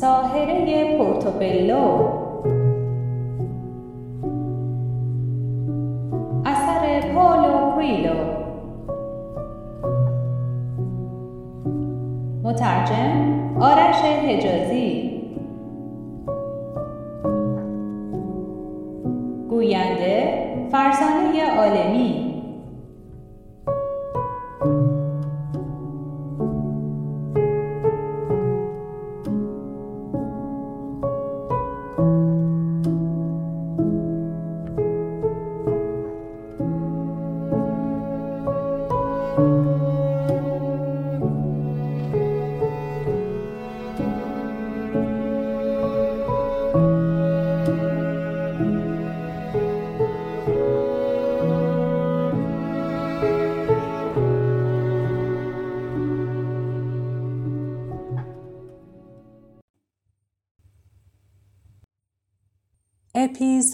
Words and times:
ساهره 0.00 0.98
پورتوبلو. 0.98 1.84
اثر 6.44 7.00
پولو 7.14 7.70
کویلو. 7.74 8.18
مترجم 12.44 13.12
آرش 13.60 14.00
حجازی. 14.04 15.10
گوینده 19.50 20.16
فرزانه 20.72 21.58
عالمی. 21.58 22.05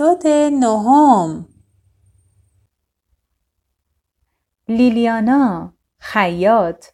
اپیزود 0.02 0.26
نهم. 0.52 1.48
لیلیانا 4.68 5.72
خیاط 5.98 6.86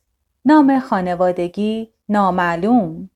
نام 0.45 0.81
خانوادگی 0.81 1.95
نامعلوم. 2.09 3.11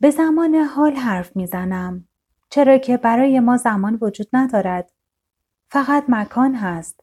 به 0.00 0.10
زمان 0.10 0.54
حال 0.54 0.92
حرف 0.92 1.36
می‌زنم 1.36 2.08
چرا 2.50 2.78
که 2.78 2.96
برای 2.96 3.40
ما 3.40 3.56
زمان 3.56 3.98
وجود 4.00 4.28
ندارد. 4.32 4.92
فقط 5.68 6.04
مکان 6.08 6.54
هست 6.54 7.00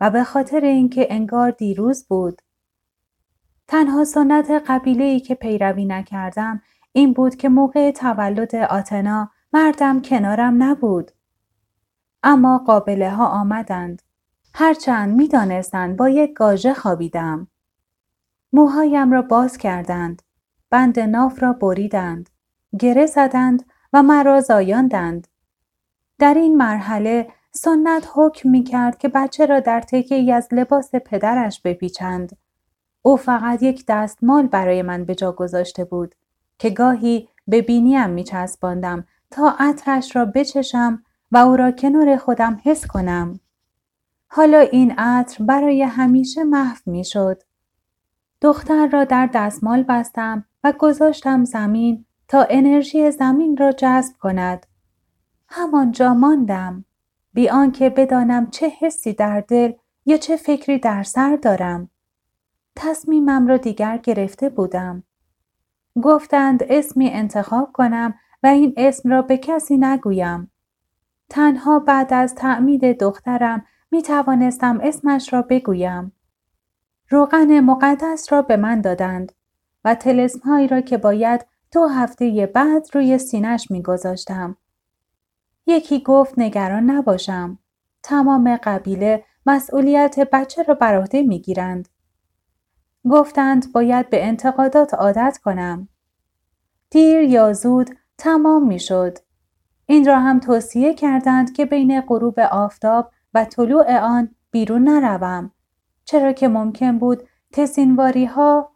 و 0.00 0.10
به 0.10 0.24
خاطر 0.24 0.60
اینکه 0.60 1.06
انگار 1.10 1.50
دیروز 1.50 2.06
بود. 2.08 2.42
تنها 3.68 4.04
سنت 4.04 4.50
قبیله 4.66 5.04
ای 5.04 5.20
که 5.20 5.34
پیروی 5.34 5.84
نکردم 5.84 6.62
این 6.96 7.12
بود 7.12 7.36
که 7.36 7.48
موقع 7.48 7.90
تولد 7.90 8.54
آتنا 8.56 9.30
مردم 9.52 10.02
کنارم 10.02 10.62
نبود. 10.62 11.10
اما 12.22 12.58
قابله 12.58 13.10
ها 13.10 13.26
آمدند. 13.26 14.02
هرچند 14.54 15.16
می 15.16 15.28
دانستند 15.28 15.96
با 15.96 16.08
یک 16.08 16.32
گاژه 16.32 16.74
خوابیدم. 16.74 17.48
موهایم 18.52 19.12
را 19.12 19.22
باز 19.22 19.58
کردند. 19.58 20.22
بند 20.70 21.00
ناف 21.00 21.42
را 21.42 21.52
بریدند. 21.52 22.30
گره 22.80 23.06
زدند 23.06 23.64
و 23.92 24.02
مرا 24.02 24.40
زایاندند. 24.40 25.28
در 26.18 26.34
این 26.34 26.56
مرحله 26.56 27.28
سنت 27.50 28.08
حکم 28.14 28.48
می 28.48 28.64
کرد 28.64 28.98
که 28.98 29.08
بچه 29.08 29.46
را 29.46 29.60
در 29.60 29.80
تکه 29.80 30.34
از 30.34 30.48
لباس 30.52 30.94
پدرش 30.94 31.60
بپیچند. 31.60 32.36
او 33.02 33.16
فقط 33.16 33.62
یک 33.62 33.84
دستمال 33.88 34.46
برای 34.46 34.82
من 34.82 35.04
به 35.04 35.14
جا 35.14 35.32
گذاشته 35.32 35.84
بود 35.84 36.14
که 36.58 36.70
گاهی 36.70 37.28
به 37.48 37.62
بینیم 37.62 38.10
می 38.10 38.24
چسباندم 38.24 39.04
تا 39.30 39.56
عطرش 39.58 40.16
را 40.16 40.24
بچشم 40.24 41.02
و 41.32 41.36
او 41.36 41.56
را 41.56 41.70
کنار 41.70 42.16
خودم 42.16 42.60
حس 42.64 42.86
کنم. 42.86 43.40
حالا 44.28 44.58
این 44.58 44.94
عطر 44.98 45.44
برای 45.44 45.82
همیشه 45.82 46.44
محو 46.44 46.78
می 46.86 47.04
شد. 47.04 47.42
دختر 48.40 48.86
را 48.86 49.04
در 49.04 49.30
دستمال 49.34 49.82
بستم 49.82 50.44
و 50.64 50.72
گذاشتم 50.78 51.44
زمین 51.44 52.04
تا 52.28 52.46
انرژی 52.50 53.10
زمین 53.10 53.56
را 53.56 53.72
جذب 53.72 54.16
کند. 54.20 54.66
همانجا 55.48 56.14
ماندم. 56.14 56.84
بی 57.32 57.48
آنکه 57.48 57.90
بدانم 57.90 58.50
چه 58.50 58.72
حسی 58.80 59.12
در 59.12 59.40
دل 59.40 59.72
یا 60.06 60.16
چه 60.16 60.36
فکری 60.36 60.78
در 60.78 61.02
سر 61.02 61.36
دارم. 61.36 61.90
تصمیمم 62.76 63.46
را 63.46 63.56
دیگر 63.56 63.98
گرفته 63.98 64.48
بودم. 64.48 65.02
گفتند 66.02 66.62
اسمی 66.68 67.10
انتخاب 67.10 67.72
کنم 67.72 68.14
و 68.42 68.46
این 68.46 68.74
اسم 68.76 69.10
را 69.10 69.22
به 69.22 69.36
کسی 69.36 69.76
نگویم. 69.76 70.50
تنها 71.28 71.78
بعد 71.78 72.14
از 72.14 72.34
تعمید 72.34 72.98
دخترم 73.00 73.64
می 73.90 74.02
توانستم 74.02 74.80
اسمش 74.82 75.32
را 75.32 75.42
بگویم. 75.42 76.12
روغن 77.10 77.60
مقدس 77.60 78.32
را 78.32 78.42
به 78.42 78.56
من 78.56 78.80
دادند 78.80 79.32
و 79.84 79.94
تلسمهایی 79.94 80.68
را 80.68 80.80
که 80.80 80.98
باید 80.98 81.46
دو 81.72 81.86
هفته 81.86 82.50
بعد 82.54 82.86
روی 82.92 83.18
سینش 83.18 83.70
می 83.70 83.82
گذاشتم. 83.82 84.56
یکی 85.66 86.02
گفت 86.02 86.38
نگران 86.38 86.90
نباشم. 86.90 87.58
تمام 88.02 88.56
قبیله 88.56 89.24
مسئولیت 89.46 90.28
بچه 90.32 90.62
را 90.62 90.74
بر 90.74 90.98
عهده 90.98 91.22
می 91.22 91.40
گیرند. 91.40 91.88
گفتند 93.10 93.72
باید 93.72 94.10
به 94.10 94.26
انتقادات 94.26 94.94
عادت 94.94 95.38
کنم. 95.44 95.88
دیر 96.90 97.20
یا 97.20 97.52
زود 97.52 97.90
تمام 98.18 98.66
می 98.66 98.80
شد. 98.80 99.18
این 99.86 100.06
را 100.06 100.18
هم 100.18 100.40
توصیه 100.40 100.94
کردند 100.94 101.52
که 101.52 101.64
بین 101.64 102.00
غروب 102.00 102.40
آفتاب 102.40 103.10
و 103.34 103.44
طلوع 103.44 103.98
آن 103.98 104.34
بیرون 104.50 104.88
نروم. 104.88 105.50
چرا 106.04 106.32
که 106.32 106.48
ممکن 106.48 106.98
بود 106.98 107.22
تسینواری 107.52 108.24
ها 108.24 108.72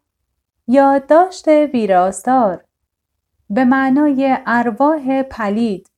یادداشت 0.67 1.49
ویراستار 1.49 2.65
به 3.51 3.65
معنای 3.65 4.37
ارواح 4.47 5.23
پلید 5.23 5.91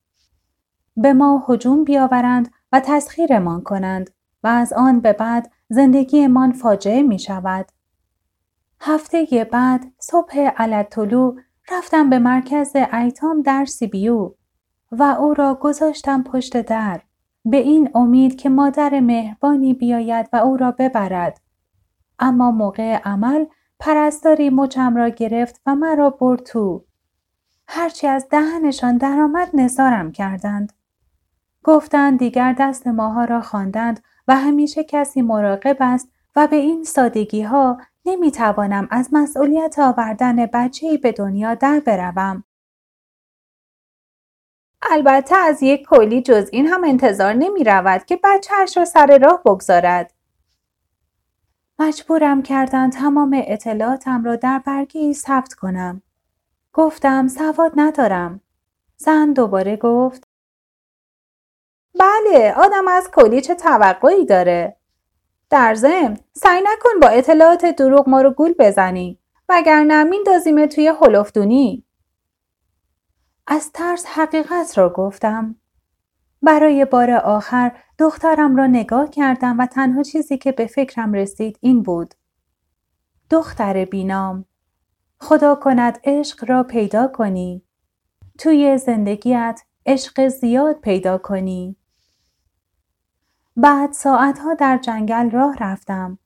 به 0.97 1.13
ما 1.13 1.45
هجوم 1.49 1.83
بیاورند 1.83 2.51
و 2.71 2.79
تسخیرمان 2.79 3.61
کنند 3.61 4.09
و 4.43 4.47
از 4.47 4.73
آن 4.73 4.99
به 4.99 5.13
بعد 5.13 5.51
زندگیمان 5.69 6.51
فاجعه 6.51 7.01
می 7.01 7.19
شود. 7.19 7.65
هفته 8.85 9.47
بعد 9.51 9.85
صبح 9.99 10.39
علتولو 10.39 11.35
رفتم 11.71 12.09
به 12.09 12.19
مرکز 12.19 12.75
ایتام 12.75 13.41
در 13.41 13.65
سیبیو 13.65 14.31
و 14.91 15.03
او 15.03 15.33
را 15.33 15.55
گذاشتم 15.55 16.23
پشت 16.23 16.61
در 16.61 17.01
به 17.45 17.57
این 17.57 17.89
امید 17.95 18.35
که 18.35 18.49
مادر 18.49 18.99
مهربانی 18.99 19.73
بیاید 19.73 20.29
و 20.33 20.35
او 20.35 20.57
را 20.57 20.71
ببرد. 20.71 21.41
اما 22.19 22.51
موقع 22.51 22.97
عمل 22.97 23.45
پرستاری 23.79 24.49
مچم 24.49 24.95
را 24.95 25.09
گرفت 25.09 25.61
و 25.65 25.75
مرا 25.75 26.09
برد 26.09 26.43
تو. 26.43 26.85
هرچی 27.67 28.07
از 28.07 28.27
دهنشان 28.29 28.97
درآمد 28.97 29.49
نثارم 29.53 30.11
کردند. 30.11 30.73
گفتند 31.63 32.19
دیگر 32.19 32.55
دست 32.59 32.87
ماها 32.87 33.25
را 33.25 33.41
خواندند 33.41 33.99
و 34.27 34.35
همیشه 34.35 34.83
کسی 34.83 35.21
مراقب 35.21 35.77
است 35.79 36.09
و 36.35 36.47
به 36.47 36.55
این 36.55 36.83
سادگی 36.83 37.41
ها 37.41 37.77
نمی 38.05 38.31
توانم 38.31 38.87
از 38.91 39.09
مسئولیت 39.11 39.79
آوردن 39.79 40.45
بچه 40.45 40.97
به 40.97 41.11
دنیا 41.11 41.55
در 41.55 41.79
بروم. 41.79 42.43
البته 44.81 45.35
از 45.35 45.63
یک 45.63 45.85
کلی 45.85 46.21
جز 46.21 46.49
این 46.51 46.67
هم 46.67 46.83
انتظار 46.83 47.33
نمی 47.33 47.63
رود 47.63 48.05
که 48.05 48.19
بچهش 48.23 48.77
را 48.77 48.85
سر 48.85 49.19
راه 49.21 49.41
بگذارد. 49.45 50.13
مجبورم 51.79 52.41
کردن 52.41 52.89
تمام 52.89 53.41
اطلاعاتم 53.47 54.23
را 54.23 54.35
در 54.35 54.59
برگی 54.59 55.13
ثبت 55.13 55.53
کنم. 55.53 56.01
گفتم 56.73 57.27
سواد 57.27 57.71
ندارم. 57.75 58.41
زن 58.97 59.33
دوباره 59.33 59.77
گفت 59.77 60.27
بله 61.99 62.53
آدم 62.57 62.87
از 62.87 63.11
کلی 63.11 63.41
چه 63.41 63.55
توقعی 63.55 64.25
داره؟ 64.25 64.77
در 65.53 65.75
ضمن 65.75 66.17
سعی 66.33 66.61
نکن 66.61 66.99
با 67.01 67.07
اطلاعات 67.07 67.65
دروغ 67.65 68.09
ما 68.09 68.21
رو 68.21 68.31
گول 68.31 68.53
بزنی 68.59 69.19
وگرنه 69.49 70.03
میندازیم 70.03 70.65
توی 70.65 70.87
هلفدونی 71.01 71.83
از 73.47 73.71
ترس 73.71 74.05
حقیقت 74.05 74.77
را 74.77 74.89
گفتم. 74.89 75.55
برای 76.41 76.85
بار 76.85 77.11
آخر 77.11 77.71
دخترم 77.99 78.55
را 78.55 78.67
نگاه 78.67 79.09
کردم 79.09 79.59
و 79.59 79.65
تنها 79.65 80.03
چیزی 80.03 80.37
که 80.37 80.51
به 80.51 80.65
فکرم 80.65 81.13
رسید 81.13 81.57
این 81.61 81.83
بود. 81.83 82.13
دختر 83.29 83.85
بینام 83.85 84.45
خدا 85.19 85.55
کند 85.55 85.99
عشق 86.03 86.49
را 86.49 86.63
پیدا 86.63 87.07
کنی. 87.07 87.63
توی 88.37 88.77
زندگیت 88.77 89.61
عشق 89.85 90.27
زیاد 90.27 90.79
پیدا 90.79 91.17
کنی. 91.17 91.75
بعد 93.57 93.91
ساعتها 93.91 94.53
در 94.53 94.77
جنگل 94.77 95.29
راه 95.29 95.57
رفتم. 95.59 96.17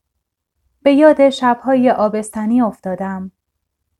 به 0.81 0.93
یاد 0.93 1.29
شبهای 1.29 1.91
آبستنی 1.91 2.61
افتادم. 2.61 3.31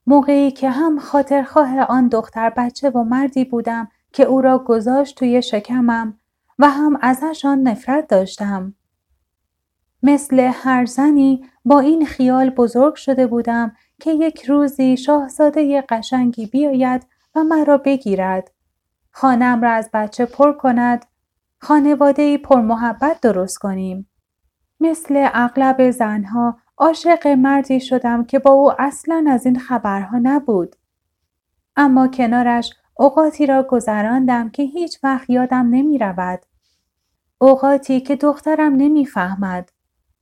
موقعی 0.08 0.52
که 0.52 0.70
هم 0.70 1.00
خاطرخواه 1.00 1.80
آن 1.80 2.08
دختر 2.08 2.50
بچه 2.50 2.90
و 2.90 3.04
مردی 3.04 3.46
بودم 3.46 3.88
که 4.14 4.24
او 4.24 4.42
را 4.42 4.60
گذاشت 4.60 5.18
توی 5.18 5.42
شکمم 5.42 6.20
و 6.60 6.70
هم 6.70 6.98
ازشان 7.02 7.62
نفرت 7.62 8.08
داشتم. 8.08 8.74
مثل 10.04 10.40
هر 10.54 10.86
زنی 10.86 11.46
با 11.66 11.80
این 11.80 12.06
خیال 12.06 12.50
بزرگ 12.50 12.96
شده 12.96 13.28
بودم 13.28 13.76
که 14.02 14.12
یک 14.12 14.46
روزی 14.46 14.98
شاهزاده 14.98 15.82
قشنگی 15.90 16.46
بیاید 16.46 17.08
و 17.36 17.44
مرا 17.44 17.78
بگیرد. 17.78 18.52
خانم 19.12 19.62
را 19.62 19.72
از 19.72 19.90
بچه 19.94 20.26
پر 20.26 20.54
کند. 20.54 21.06
خانواده 21.60 22.38
پر 22.38 22.62
محبت 22.62 23.22
درست 23.22 23.58
کنیم. 23.58 24.10
مثل 24.80 25.30
اغلب 25.34 25.92
زنها 25.92 26.58
عاشق 26.78 27.28
مردی 27.28 27.80
شدم 27.80 28.24
که 28.24 28.40
با 28.40 28.52
او 28.52 28.82
اصلا 28.82 29.26
از 29.30 29.46
این 29.46 29.60
خبرها 29.60 30.20
نبود. 30.24 30.76
اما 31.76 32.08
کنارش 32.08 32.74
اوقاتی 32.98 33.46
را 33.46 33.64
گذراندم 33.64 34.50
که 34.50 34.64
هیچ 34.64 35.00
وقت 35.04 35.30
یادم 35.30 35.68
نمی 35.70 35.98
رود. 35.98 36.40
اوقاتی 37.38 38.00
که 38.02 38.16
دخترم 38.16 38.74
نمی‌فهمد 38.74 39.72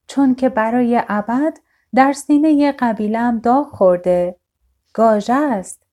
چون 0.08 0.36
که 0.36 0.50
برای 0.50 1.04
ابد 1.08 1.58
در 1.96 2.14
سینه 2.14 2.72
قبیلم 2.72 3.40
داغ 3.40 3.68
خورده. 3.68 4.36
گاژه 4.94 5.34
است. 5.34 5.84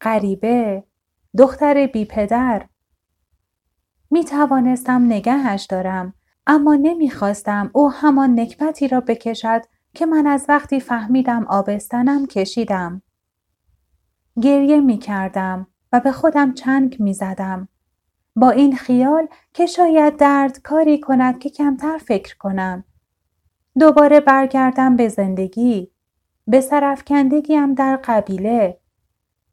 غریبه. 0.00 0.84
دختر 1.38 1.86
بی 1.86 2.04
پدر. 2.04 2.66
می 4.12 4.24
توانستم 4.24 5.04
نگهش 5.04 5.64
دارم 5.64 6.14
اما 6.46 6.74
نمی‌خواستم 6.74 7.70
او 7.72 7.90
همان 7.90 8.40
نکبتی 8.40 8.88
را 8.88 9.00
بکشد 9.00 9.62
که 9.94 10.06
من 10.06 10.26
از 10.26 10.46
وقتی 10.48 10.80
فهمیدم 10.80 11.46
آبستنم 11.48 12.26
کشیدم. 12.26 13.02
گریه 14.42 14.80
می 14.80 14.98
کردم 14.98 15.66
و 15.92 16.00
به 16.00 16.12
خودم 16.12 16.54
چنگ 16.54 16.96
می 17.00 17.14
زدم. 17.14 17.68
با 18.36 18.50
این 18.50 18.76
خیال 18.76 19.26
که 19.52 19.66
شاید 19.66 20.16
درد 20.16 20.62
کاری 20.62 21.00
کند 21.00 21.38
که 21.38 21.50
کمتر 21.50 21.98
فکر 21.98 22.36
کنم. 22.38 22.84
دوباره 23.78 24.20
برگردم 24.20 24.96
به 24.96 25.08
زندگی. 25.08 25.90
به 26.46 26.60
سرفکندگیم 26.60 27.74
در 27.74 27.96
قبیله. 28.04 28.78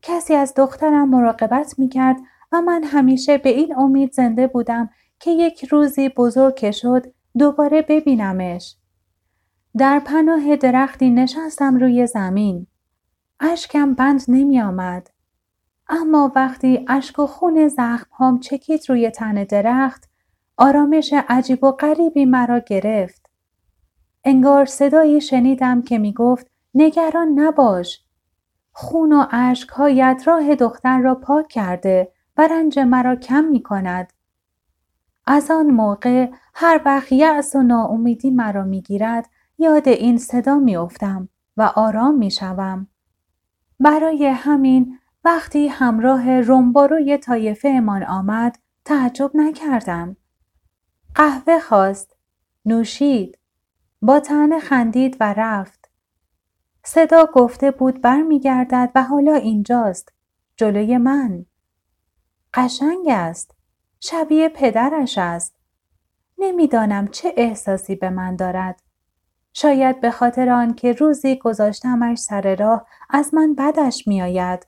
کسی 0.01 0.33
از 0.33 0.53
دخترم 0.53 1.09
مراقبت 1.09 1.79
می 1.79 1.89
کرد 1.89 2.17
و 2.51 2.61
من 2.61 2.83
همیشه 2.83 3.37
به 3.37 3.49
این 3.49 3.75
امید 3.75 4.13
زنده 4.13 4.47
بودم 4.47 4.89
که 5.19 5.31
یک 5.31 5.65
روزی 5.65 6.09
بزرگ 6.09 6.71
شد 6.71 7.05
دوباره 7.37 7.81
ببینمش. 7.81 8.75
در 9.77 9.99
پناه 9.99 10.55
درختی 10.55 11.09
نشستم 11.09 11.75
روی 11.75 12.07
زمین. 12.07 12.67
اشکم 13.39 13.93
بند 13.93 14.21
نمی 14.27 14.61
آمد. 14.61 15.09
اما 15.89 16.31
وقتی 16.35 16.85
اشک 16.87 17.19
و 17.19 17.25
خون 17.25 17.67
زخم 17.67 18.07
هم 18.19 18.39
چکید 18.39 18.81
روی 18.89 19.09
تن 19.09 19.43
درخت 19.43 20.09
آرامش 20.57 21.13
عجیب 21.29 21.63
و 21.63 21.71
غریبی 21.71 22.25
مرا 22.25 22.59
گرفت. 22.59 23.29
انگار 24.23 24.65
صدایی 24.65 25.21
شنیدم 25.21 25.81
که 25.81 25.97
می 25.97 26.13
گفت 26.13 26.47
نگران 26.73 27.39
نباش. 27.39 28.03
خون 28.71 29.13
و 29.13 29.25
هایت 29.71 30.23
راه 30.25 30.55
دختر 30.55 30.99
را 30.99 31.15
پاک 31.15 31.47
کرده 31.47 32.11
و 32.39 32.47
رنج 32.47 32.79
مرا 32.79 33.15
کم 33.15 33.43
می 33.43 33.63
کند. 33.63 34.13
از 35.27 35.51
آن 35.51 35.65
موقع 35.65 36.31
هر 36.53 36.81
وقت 36.85 37.11
یأس 37.11 37.55
و 37.55 37.63
ناامیدی 37.63 38.31
مرا 38.31 38.63
می 38.63 38.81
گیرد 38.81 39.29
یاد 39.57 39.87
این 39.87 40.17
صدا 40.17 40.55
می 40.59 40.75
افتم 40.75 41.29
و 41.57 41.61
آرام 41.61 42.15
می 42.15 42.31
شوم. 42.31 42.87
برای 43.79 44.25
همین 44.25 44.99
وقتی 45.25 45.67
همراه 45.67 46.41
رنباروی 46.41 47.17
طایفه 47.17 47.69
امان 47.69 48.03
آمد 48.03 48.59
تعجب 48.85 49.31
نکردم. 49.33 50.17
قهوه 51.15 51.59
خواست. 51.59 52.15
نوشید. 52.65 53.37
با 54.01 54.19
تنه 54.19 54.59
خندید 54.59 55.17
و 55.19 55.33
رفت. 55.37 55.89
صدا 56.83 57.25
گفته 57.33 57.71
بود 57.71 58.01
برمیگردد 58.01 58.91
و 58.95 59.03
حالا 59.03 59.33
اینجاست. 59.33 60.13
جلوی 60.57 60.97
من. 60.97 61.45
قشنگ 62.53 63.07
است. 63.09 63.55
شبیه 63.99 64.49
پدرش 64.49 65.17
است. 65.17 65.55
نمی‌دانم 66.37 67.07
چه 67.07 67.33
احساسی 67.37 67.95
به 67.95 68.09
من 68.09 68.35
دارد. 68.35 68.81
شاید 69.53 70.01
به 70.01 70.11
خاطر 70.11 70.49
آن 70.49 70.73
که 70.73 70.93
روزی 70.93 71.35
گذاشتمش 71.35 72.17
سر 72.17 72.55
راه 72.55 72.85
از 73.09 73.33
من 73.33 73.55
بدش 73.55 74.07
میآید. 74.07 74.67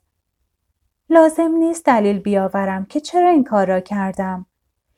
لازم 1.09 1.51
نیست 1.51 1.85
دلیل 1.85 2.19
بیاورم 2.19 2.85
که 2.85 2.99
چرا 2.99 3.29
این 3.29 3.43
کار 3.43 3.67
را 3.67 3.79
کردم. 3.79 4.45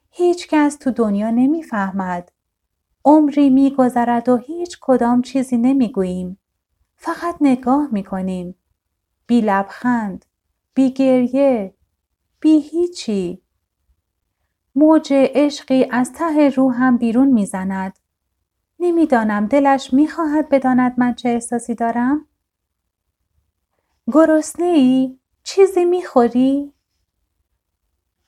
هیچ 0.10 0.48
کس 0.48 0.76
تو 0.76 0.92
دنیا 0.92 1.32
نمی‌فهمد. 1.32 2.32
عمری 3.06 3.50
میگذرد 3.50 4.30
و 4.30 4.38
هیچ 4.38 4.78
کدام 4.82 5.22
چیزی 5.22 5.58
نمی‌گوییم. 5.58 6.40
فقط 6.96 7.36
نگاه 7.42 7.88
می‌کنیم. 7.92 8.56
بی 9.28 9.42
لبخند. 9.42 10.26
بی 10.74 10.92
گریه. 10.92 11.74
بی 12.44 12.60
هیچی. 12.60 13.42
موج 14.76 15.14
عشقی 15.14 15.88
از 15.92 16.14
ته 16.14 16.50
روحم 16.50 16.98
بیرون 16.98 17.28
می‌زند. 17.28 18.00
نمی‌دانم 18.80 19.46
دلش 19.46 19.94
می‌خواهد 19.94 20.50
بداند 20.50 20.94
من 20.98 21.14
چه 21.14 21.30
احساسی 21.30 21.76
دارم؟ 21.76 22.26
گرسنه 24.08 24.66
ای؟ 24.66 25.20
چیزی 25.44 25.86
می‌خوری؟ 25.86 26.74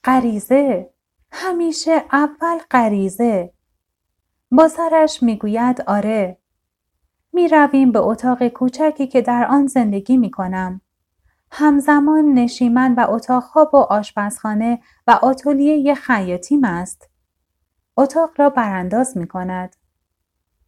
غریزه 0.04 0.90
همیشه 1.30 2.04
اول 2.12 2.58
غریزه 2.70 3.52
با 4.50 4.68
سرش 4.68 5.22
می‌گوید 5.22 5.80
آره 5.80 6.38
می 7.32 7.48
رویم 7.48 7.92
به 7.92 7.98
اتاق 7.98 8.48
کوچکی 8.48 9.06
که 9.06 9.22
در 9.22 9.46
آن 9.50 9.66
زندگی 9.66 10.16
می 10.16 10.30
کنم. 10.30 10.80
همزمان 11.52 12.24
نشیمن 12.34 12.94
و 12.94 13.06
اتاق 13.08 13.42
خواب 13.42 13.74
و 13.74 13.76
آشپزخانه 13.76 14.80
و 15.06 15.18
آتولیه 15.22 15.94
خیاطیم 15.94 16.64
است. 16.64 17.10
اتاق 17.96 18.30
را 18.36 18.50
برانداز 18.50 19.16
می 19.16 19.26
کند. 19.26 19.76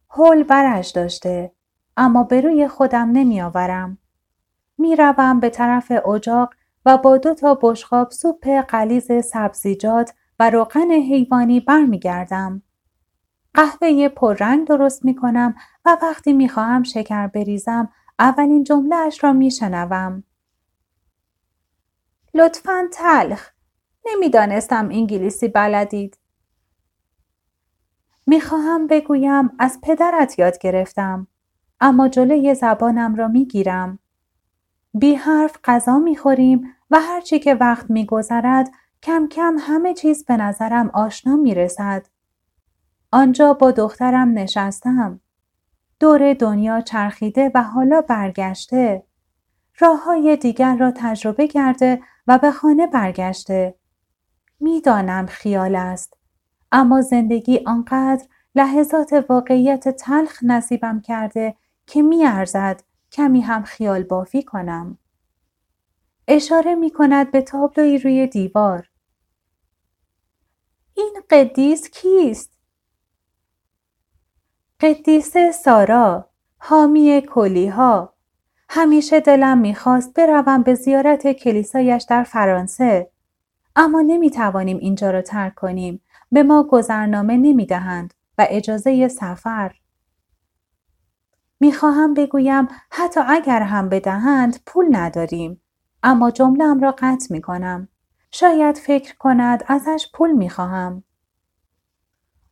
هول 0.09 0.43
برش 0.43 0.89
داشته 0.89 1.51
اما 1.97 2.23
به 2.23 2.41
روی 2.41 2.67
خودم 2.67 3.11
نمی 3.11 3.41
آورم. 3.41 3.97
می 4.77 4.95
روم 4.95 5.39
به 5.39 5.49
طرف 5.49 5.91
اجاق 6.07 6.53
و 6.85 6.97
با 6.97 7.17
دو 7.17 7.33
تا 7.33 7.59
بشقاب 7.61 8.11
سوپ 8.11 8.47
قلیز 8.47 9.11
سبزیجات 9.25 10.13
و 10.39 10.49
روغن 10.49 10.91
حیوانی 10.91 11.59
برمیگردم. 11.59 12.61
قهوه 13.53 14.09
پررنگ 14.09 14.67
درست 14.67 15.05
می 15.05 15.15
کنم 15.15 15.55
و 15.85 15.97
وقتی 16.01 16.33
می 16.33 16.49
خواهم 16.49 16.83
شکر 16.83 17.27
بریزم 17.27 17.89
اولین 18.19 18.63
جمله 18.63 18.95
اش 18.95 19.23
را 19.23 19.33
می 19.33 19.51
شنوم. 19.51 20.23
لطفا 22.33 22.87
تلخ. 22.93 23.49
نمی‌دانستم 24.05 24.89
انگلیسی 24.89 25.47
بلدید. 25.47 26.17
می‌خواهم 28.27 28.87
بگویم 28.87 29.51
از 29.59 29.79
پدرت 29.83 30.39
یاد 30.39 30.57
گرفتم 30.57 31.27
اما 31.81 32.07
جلوی 32.07 32.55
زبانم 32.55 33.15
را 33.15 33.27
می‌گیرم. 33.27 33.99
بی 34.93 35.15
حرف 35.15 35.59
غذا 35.63 35.99
می‌خوریم 35.99 36.75
و 36.91 36.99
هرچی 36.99 37.39
که 37.39 37.55
وقت 37.55 37.89
میگذرد 37.89 38.71
کم 39.03 39.27
کم 39.27 39.55
همه 39.59 39.93
چیز 39.93 40.25
به 40.25 40.37
نظرم 40.37 40.89
آشنا 40.93 41.35
می‌رسد. 41.35 42.05
آنجا 43.11 43.53
با 43.53 43.71
دخترم 43.71 44.33
نشستم. 44.33 45.19
دور 45.99 46.33
دنیا 46.33 46.81
چرخیده 46.81 47.51
و 47.55 47.63
حالا 47.63 48.01
برگشته. 48.01 49.03
راه 49.79 50.03
های 50.03 50.37
دیگر 50.37 50.77
را 50.77 50.91
تجربه 50.95 51.47
کرده 51.47 52.01
و 52.27 52.37
به 52.37 52.51
خانه 52.51 52.87
برگشته. 52.87 53.75
می‌دانم 54.59 55.25
خیال 55.25 55.75
است. 55.75 56.17
اما 56.71 57.01
زندگی 57.01 57.63
آنقدر 57.65 58.25
لحظات 58.55 59.25
واقعیت 59.29 59.89
تلخ 59.89 60.39
نصیبم 60.43 61.01
کرده 61.01 61.55
که 61.87 62.01
میارزد 62.01 62.83
کمی 63.11 63.41
هم 63.41 63.63
خیال 63.63 64.03
بافی 64.03 64.43
کنم. 64.43 64.97
اشاره 66.27 66.75
می 66.75 66.91
کند 66.91 67.31
به 67.31 67.41
تابلوی 67.41 67.97
روی 67.97 68.27
دیوار. 68.27 68.89
این 70.93 71.21
قدیس 71.29 71.89
کیست؟ 71.89 72.59
قدیسه 74.79 75.51
سارا، 75.51 76.29
حامی 76.57 77.21
کلیها. 77.29 78.18
همیشه 78.71 79.19
دلم 79.19 79.57
می‌خواست 79.57 80.13
بروم 80.13 80.63
به 80.63 80.73
زیارت 80.73 81.31
کلیسایش 81.31 82.03
در 82.03 82.23
فرانسه. 82.23 83.11
اما 83.75 84.01
نمی‌توانیم 84.01 84.77
اینجا 84.77 85.11
را 85.11 85.21
ترک 85.21 85.55
کنیم. 85.55 86.01
به 86.31 86.43
ما 86.43 86.63
گذرنامه 86.63 87.37
نمی‌دهند 87.37 88.13
و 88.37 88.47
اجازه 88.49 89.07
سفر. 89.07 89.75
می‌خواهم 91.59 92.13
بگویم 92.13 92.67
حتی 92.91 93.19
اگر 93.27 93.61
هم 93.61 93.89
بدهند 93.89 94.59
پول 94.65 94.85
نداریم. 94.91 95.61
اما 96.03 96.31
جمله 96.31 96.79
را 96.79 96.95
قطع 96.97 97.27
می 97.33 97.41
کنم. 97.41 97.87
شاید 98.31 98.77
فکر 98.77 99.17
کند 99.17 99.63
ازش 99.67 100.07
پول 100.13 100.31
می‌خواهم. 100.31 101.03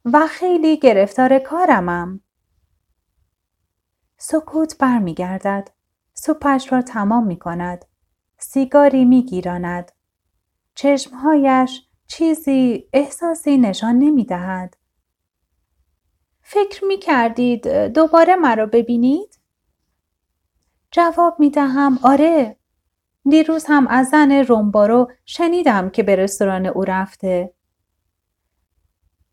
و 0.05 0.27
خیلی 0.27 0.77
گرفتار 0.79 1.39
کارمم. 1.39 2.19
سکوت 4.17 4.77
برمیگردد. 4.77 5.76
سوپش 6.19 6.71
را 6.71 6.81
تمام 6.81 7.27
می 7.27 7.39
کند. 7.39 7.85
سیگاری 8.37 9.05
می 9.05 9.25
گیراند. 9.25 9.91
چشمهایش 10.75 11.87
چیزی 12.07 12.89
احساسی 12.93 13.57
نشان 13.57 13.99
نمی 13.99 14.25
دهد. 14.25 14.77
فکر 16.41 16.85
می 16.85 16.97
کردید 16.97 17.67
دوباره 17.67 18.35
مرا 18.35 18.65
ببینید؟ 18.65 19.39
جواب 20.91 21.39
می 21.39 21.49
دهم 21.49 21.99
آره. 22.03 22.57
دیروز 23.29 23.65
هم 23.67 23.87
از 23.87 24.07
زن 24.07 24.31
رومبارو 24.31 25.11
شنیدم 25.25 25.89
که 25.89 26.03
به 26.03 26.15
رستوران 26.15 26.65
او 26.65 26.83
رفته. 26.83 27.53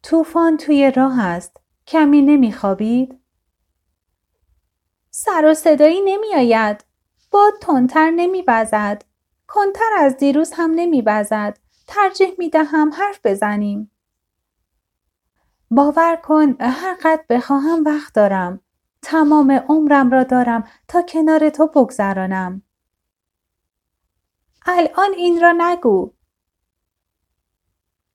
طوفان 0.03 0.57
توی 0.57 0.91
راه 0.91 1.21
است. 1.21 1.61
کمی 1.87 2.23
نمیخوابید؟ 2.23 3.24
سر 5.25 5.45
و 5.51 5.55
صدایی 5.55 6.01
نمیآید. 6.01 6.85
باد 7.31 7.53
تندتر 7.61 8.11
نمیوزد. 8.11 9.03
کنتر 9.47 9.91
از 9.99 10.17
دیروز 10.17 10.53
هم 10.53 10.71
نمیوزد. 10.71 11.59
ترجیح 11.87 12.35
می 12.39 12.51
دهم 12.51 12.93
حرف 12.93 13.21
بزنیم. 13.25 13.91
باور 15.71 16.17
کن 16.17 16.57
هر 16.61 16.95
قد 17.03 17.27
بخواهم 17.29 17.85
وقت 17.85 18.15
دارم. 18.15 18.61
تمام 19.03 19.51
عمرم 19.51 20.11
را 20.11 20.23
دارم 20.23 20.69
تا 20.89 21.03
کنار 21.03 21.51
تو 21.51 21.67
بگذرانم. 21.67 22.63
الان 24.67 25.13
این 25.17 25.41
را 25.41 25.55
نگو. 25.59 26.13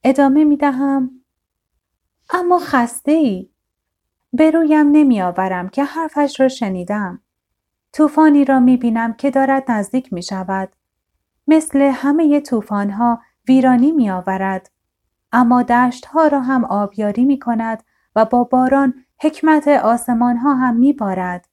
ادامه 0.03 0.43
می 0.43 0.57
دهم. 0.57 1.23
اما 2.29 2.59
خسته 2.59 3.11
ای. 3.11 3.49
به 4.33 4.51
رویم 4.51 4.91
نمی 4.91 5.21
آورم 5.21 5.69
که 5.69 5.83
حرفش 5.83 6.39
را 6.39 6.47
شنیدم. 6.47 7.21
طوفانی 7.93 8.45
را 8.45 8.59
می 8.59 8.77
بینم 8.77 9.13
که 9.13 9.31
دارد 9.31 9.71
نزدیک 9.71 10.13
می 10.13 10.23
شود. 10.23 10.69
مثل 11.47 11.81
همه 11.81 12.41
طوفان 12.41 12.89
ها 12.89 13.21
ویرانی 13.47 13.91
می 13.91 14.09
آورد. 14.09 14.71
اما 15.31 15.63
دشت 15.63 16.05
ها 16.05 16.27
را 16.27 16.41
هم 16.41 16.65
آبیاری 16.65 17.25
می 17.25 17.39
کند 17.39 17.83
و 18.15 18.25
با 18.25 18.43
باران 18.43 18.93
حکمت 19.21 19.67
آسمان 19.67 20.37
ها 20.37 20.53
هم 20.53 20.75
می 20.75 20.93
بارد. 20.93 21.47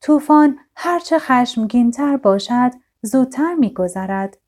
طوفان 0.00 0.58
هرچه 0.76 1.18
خشمگین 1.18 1.90
تر 1.90 2.16
باشد 2.16 2.70
زودتر 3.02 3.54
می 3.54 3.74
گذرد. 3.74 4.38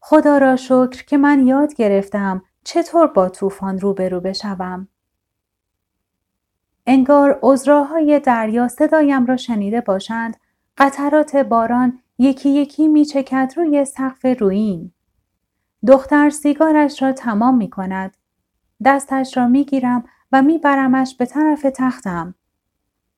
خدا 0.00 0.38
را 0.38 0.56
شکر 0.56 1.04
که 1.04 1.16
من 1.16 1.46
یاد 1.46 1.74
گرفتم 1.74 2.42
چطور 2.64 3.06
با 3.06 3.28
طوفان 3.28 3.78
روبرو 3.78 4.20
بشوم. 4.20 4.88
انگار 6.86 7.46
ازراهای 7.46 8.20
دریا 8.20 8.68
صدایم 8.68 9.26
را 9.26 9.36
شنیده 9.36 9.80
باشند 9.80 10.36
قطرات 10.78 11.36
باران 11.36 11.98
یکی 12.18 12.50
یکی 12.50 12.88
می 12.88 13.04
چکد 13.04 13.52
روی 13.56 13.84
سقف 13.84 14.26
روین. 14.40 14.92
دختر 15.86 16.30
سیگارش 16.30 17.02
را 17.02 17.12
تمام 17.12 17.56
می 17.56 17.70
کند. 17.70 18.16
دستش 18.84 19.36
را 19.36 19.48
می 19.48 19.64
گیرم 19.64 20.04
و 20.32 20.42
می 20.42 20.58
برمش 20.58 21.16
به 21.16 21.26
طرف 21.26 21.66
تختم. 21.74 22.34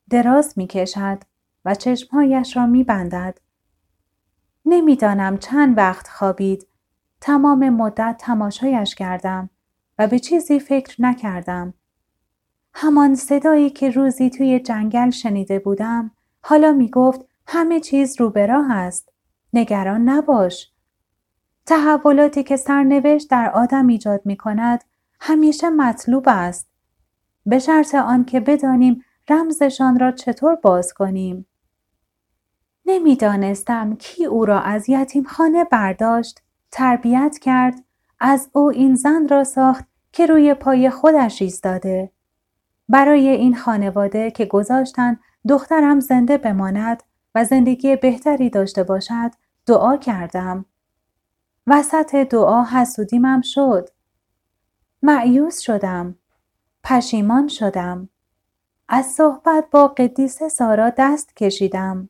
دراز 0.09 0.53
می 0.57 0.67
کشد 0.67 1.17
و 1.65 1.75
چشمهایش 1.75 2.57
را 2.57 2.65
می 2.65 2.83
بندد. 2.83 3.37
نمی‌دانم 4.65 5.37
چند 5.37 5.77
وقت 5.77 6.07
خوابید. 6.07 6.67
تمام 7.21 7.69
مدت 7.69 8.15
تماشایش 8.19 8.95
کردم 8.95 9.49
و 9.99 10.07
به 10.07 10.19
چیزی 10.19 10.59
فکر 10.59 11.01
نکردم. 11.01 11.73
همان 12.77 13.15
صدایی 13.15 13.69
که 13.69 13.89
روزی 13.89 14.29
توی 14.29 14.59
جنگل 14.59 15.09
شنیده 15.09 15.59
بودم 15.59 16.11
حالا 16.41 16.71
می 16.71 16.89
گفت 16.89 17.21
همه 17.47 17.79
چیز 17.79 18.19
رو 18.19 18.29
به 18.29 18.45
راه 18.45 18.71
است. 18.71 19.09
نگران 19.53 20.09
نباش. 20.09 20.71
تحولاتی 21.65 22.43
که 22.43 22.57
سرنوشت 22.57 23.29
در 23.29 23.51
آدم 23.53 23.87
ایجاد 23.87 24.21
می 24.25 24.37
کند 24.37 24.83
همیشه 25.19 25.69
مطلوب 25.69 26.23
است. 26.27 26.67
به 27.45 27.59
شرط 27.59 27.95
آنکه 27.95 28.39
بدانیم 28.39 29.03
رمزشان 29.29 29.99
را 29.99 30.11
چطور 30.11 30.55
باز 30.55 30.93
کنیم. 30.93 31.45
نمی‌دانستم 32.85 33.95
کی 33.95 34.25
او 34.25 34.45
را 34.45 34.61
از 34.61 34.87
خانه 35.27 35.63
برداشت، 35.63 36.41
تربیت 36.71 37.37
کرد، 37.41 37.83
از 38.19 38.49
او 38.53 38.69
این 38.69 38.95
زن 38.95 39.27
را 39.27 39.43
ساخت 39.43 39.85
که 40.11 40.25
روی 40.25 40.53
پای 40.53 40.89
خودش 40.89 41.41
ایستاده. 41.41 42.14
برای 42.89 43.27
این 43.27 43.55
خانواده 43.55 44.31
که 44.31 44.45
گذاشتن 44.45 45.19
دخترم 45.49 45.99
زنده 45.99 46.37
بماند 46.37 47.03
و 47.35 47.45
زندگی 47.45 47.95
بهتری 47.95 48.49
داشته 48.49 48.83
باشد 48.83 49.31
دعا 49.65 49.97
کردم. 49.97 50.65
وسط 51.67 52.15
دعا 52.15 52.63
حسودیمم 52.63 53.41
شد. 53.41 53.89
معیوس 55.03 55.59
شدم. 55.59 56.15
پشیمان 56.83 57.47
شدم. 57.47 58.09
از 58.89 59.05
صحبت 59.05 59.65
با 59.71 59.87
قدیس 59.87 60.43
سارا 60.43 60.91
دست 60.97 61.35
کشیدم. 61.35 62.09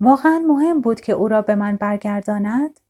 واقعا 0.00 0.38
مهم 0.38 0.80
بود 0.80 1.00
که 1.00 1.12
او 1.12 1.28
را 1.28 1.42
به 1.42 1.54
من 1.54 1.76
برگرداند؟ 1.76 2.80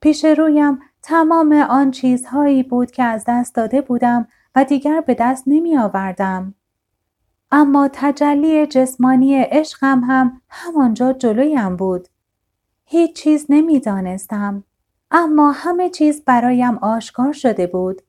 پیش 0.00 0.24
رویم 0.24 0.78
تمام 1.02 1.52
آن 1.52 1.90
چیزهایی 1.90 2.62
بود 2.62 2.90
که 2.90 3.02
از 3.02 3.24
دست 3.26 3.54
داده 3.54 3.80
بودم 3.80 4.28
و 4.54 4.64
دیگر 4.64 5.00
به 5.00 5.14
دست 5.14 5.44
نمی 5.46 5.76
آوردم. 5.76 6.54
اما 7.50 7.88
تجلی 7.92 8.66
جسمانی 8.66 9.42
عشقم 9.42 10.00
هم 10.04 10.40
همانجا 10.48 11.12
جلویم 11.12 11.76
بود. 11.76 12.08
هیچ 12.84 13.16
چیز 13.16 13.46
نمی 13.48 13.80
دانستم. 13.80 14.64
اما 15.10 15.52
همه 15.52 15.90
چیز 15.90 16.24
برایم 16.24 16.78
آشکار 16.78 17.32
شده 17.32 17.66
بود. 17.66 18.02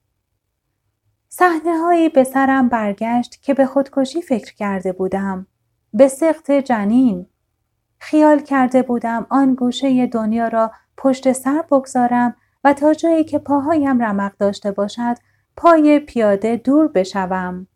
صحنه 1.30 1.78
هایی 1.78 2.10
به 2.10 2.24
سرم 2.24 2.70
برگشت 2.70 3.42
که 3.42 3.54
به 3.54 3.66
خودکشی 3.66 4.22
فکر 4.22 4.56
کرده 4.56 4.92
بودم. 4.92 5.48
به 5.94 6.08
سخت 6.08 6.52
جنین. 6.52 7.26
خیال 8.00 8.40
کرده 8.40 8.82
بودم 8.82 9.28
آن 9.30 9.56
گوشه 9.56 10.08
دنیا 10.08 10.48
را 10.48 10.72
پشت 10.98 11.32
سر 11.32 11.62
بگذارم 11.72 12.36
و 12.64 12.74
تا 12.74 12.94
جایی 12.94 13.24
که 13.24 13.40
پاهایم 13.40 14.04
رمق 14.04 14.38
داشته 14.40 14.72
باشد 14.72 15.16
پای 15.62 16.00
پیاده 16.00 16.56
دور 16.56 16.88
بشوم. 16.88 17.68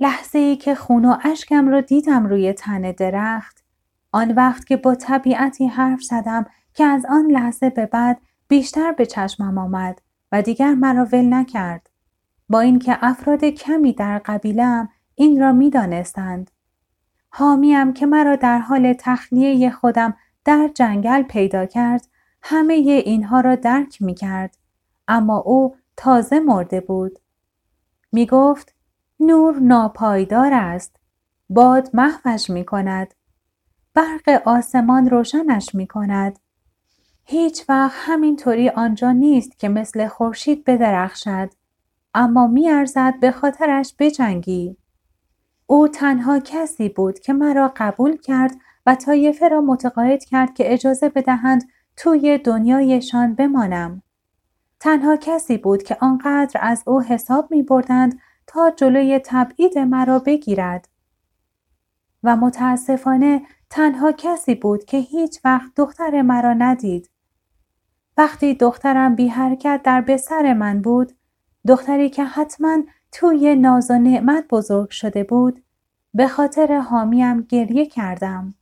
لحظه 0.00 0.38
ای 0.38 0.56
که 0.56 0.74
خون 0.74 1.04
و 1.04 1.16
اشکم 1.24 1.68
را 1.68 1.80
دیدم 1.80 2.26
روی 2.26 2.52
تن 2.52 2.92
درخت 2.92 3.64
آن 4.12 4.30
وقت 4.30 4.66
که 4.66 4.76
با 4.76 4.94
طبیعتی 4.94 5.66
حرف 5.66 6.02
زدم 6.02 6.46
که 6.74 6.84
از 6.84 7.06
آن 7.08 7.26
لحظه 7.30 7.70
به 7.70 7.86
بعد 7.86 8.20
بیشتر 8.48 8.92
به 8.92 9.06
چشمم 9.06 9.58
آمد 9.58 10.00
و 10.32 10.42
دیگر 10.42 10.74
مرا 10.74 11.04
ول 11.04 11.34
نکرد. 11.34 11.90
با 12.48 12.60
اینکه 12.60 12.98
افراد 13.00 13.44
کمی 13.44 13.92
در 13.92 14.18
قبیلم 14.18 14.88
این 15.14 15.40
را 15.40 15.52
می 15.52 15.70
دانستند. 15.70 16.50
حامیم 17.30 17.92
که 17.92 18.06
مرا 18.06 18.36
در 18.36 18.58
حال 18.58 18.92
تخلیه 18.92 19.70
خودم 19.70 20.16
در 20.44 20.70
جنگل 20.74 21.22
پیدا 21.22 21.66
کرد 21.66 22.08
همه 22.42 22.74
اینها 22.74 23.40
را 23.40 23.54
درک 23.54 24.02
می 24.02 24.14
کرد. 24.14 24.56
اما 25.08 25.36
او 25.36 25.76
تازه 25.96 26.40
مرده 26.40 26.80
بود. 26.80 27.18
می 28.12 28.26
گفت 28.26 28.74
نور 29.20 29.58
ناپایدار 29.58 30.52
است. 30.52 30.96
باد 31.50 31.90
محوش 31.94 32.50
می 32.50 32.64
کند. 32.64 33.14
برق 33.94 34.42
آسمان 34.44 35.10
روشنش 35.10 35.74
می 35.74 35.86
کند. 35.86 36.38
هیچ 37.24 37.64
وقت 37.68 37.94
همینطوری 37.96 38.68
آنجا 38.68 39.12
نیست 39.12 39.58
که 39.58 39.68
مثل 39.68 40.08
خورشید 40.08 40.64
بدرخشد. 40.64 41.50
اما 42.14 42.46
میارزد 42.46 43.20
به 43.20 43.30
خاطرش 43.30 43.94
بجنگی. 43.98 44.76
او 45.66 45.88
تنها 45.88 46.38
کسی 46.38 46.88
بود 46.88 47.18
که 47.18 47.32
مرا 47.32 47.72
قبول 47.76 48.16
کرد 48.16 48.54
و 48.86 48.94
طایفه 48.94 49.48
را 49.48 49.60
متقاعد 49.60 50.24
کرد 50.24 50.54
که 50.54 50.72
اجازه 50.72 51.08
بدهند 51.08 51.62
توی 51.96 52.38
دنیایشان 52.38 53.34
بمانم. 53.34 54.02
تنها 54.84 55.16
کسی 55.16 55.58
بود 55.58 55.82
که 55.82 55.96
آنقدر 56.00 56.60
از 56.62 56.82
او 56.86 57.02
حساب 57.02 57.50
می 57.50 57.62
بردند 57.62 58.18
تا 58.46 58.70
جلوی 58.70 59.20
تبعید 59.24 59.78
مرا 59.78 60.18
بگیرد. 60.18 60.88
و 62.22 62.36
متاسفانه 62.36 63.42
تنها 63.70 64.12
کسی 64.12 64.54
بود 64.54 64.84
که 64.84 64.96
هیچ 64.96 65.40
وقت 65.44 65.72
دختر 65.76 66.22
مرا 66.22 66.52
ندید. 66.52 67.10
وقتی 68.16 68.54
دخترم 68.54 69.14
بی 69.14 69.28
حرکت 69.28 69.80
در 69.84 70.00
بسر 70.00 70.54
من 70.54 70.82
بود، 70.82 71.12
دختری 71.68 72.10
که 72.10 72.24
حتما 72.24 72.78
توی 73.12 73.54
ناز 73.54 73.90
و 73.90 73.98
نعمت 73.98 74.44
بزرگ 74.50 74.90
شده 74.90 75.24
بود، 75.24 75.62
به 76.14 76.28
خاطر 76.28 76.78
حامیم 76.78 77.40
گریه 77.40 77.86
کردم. 77.86 78.54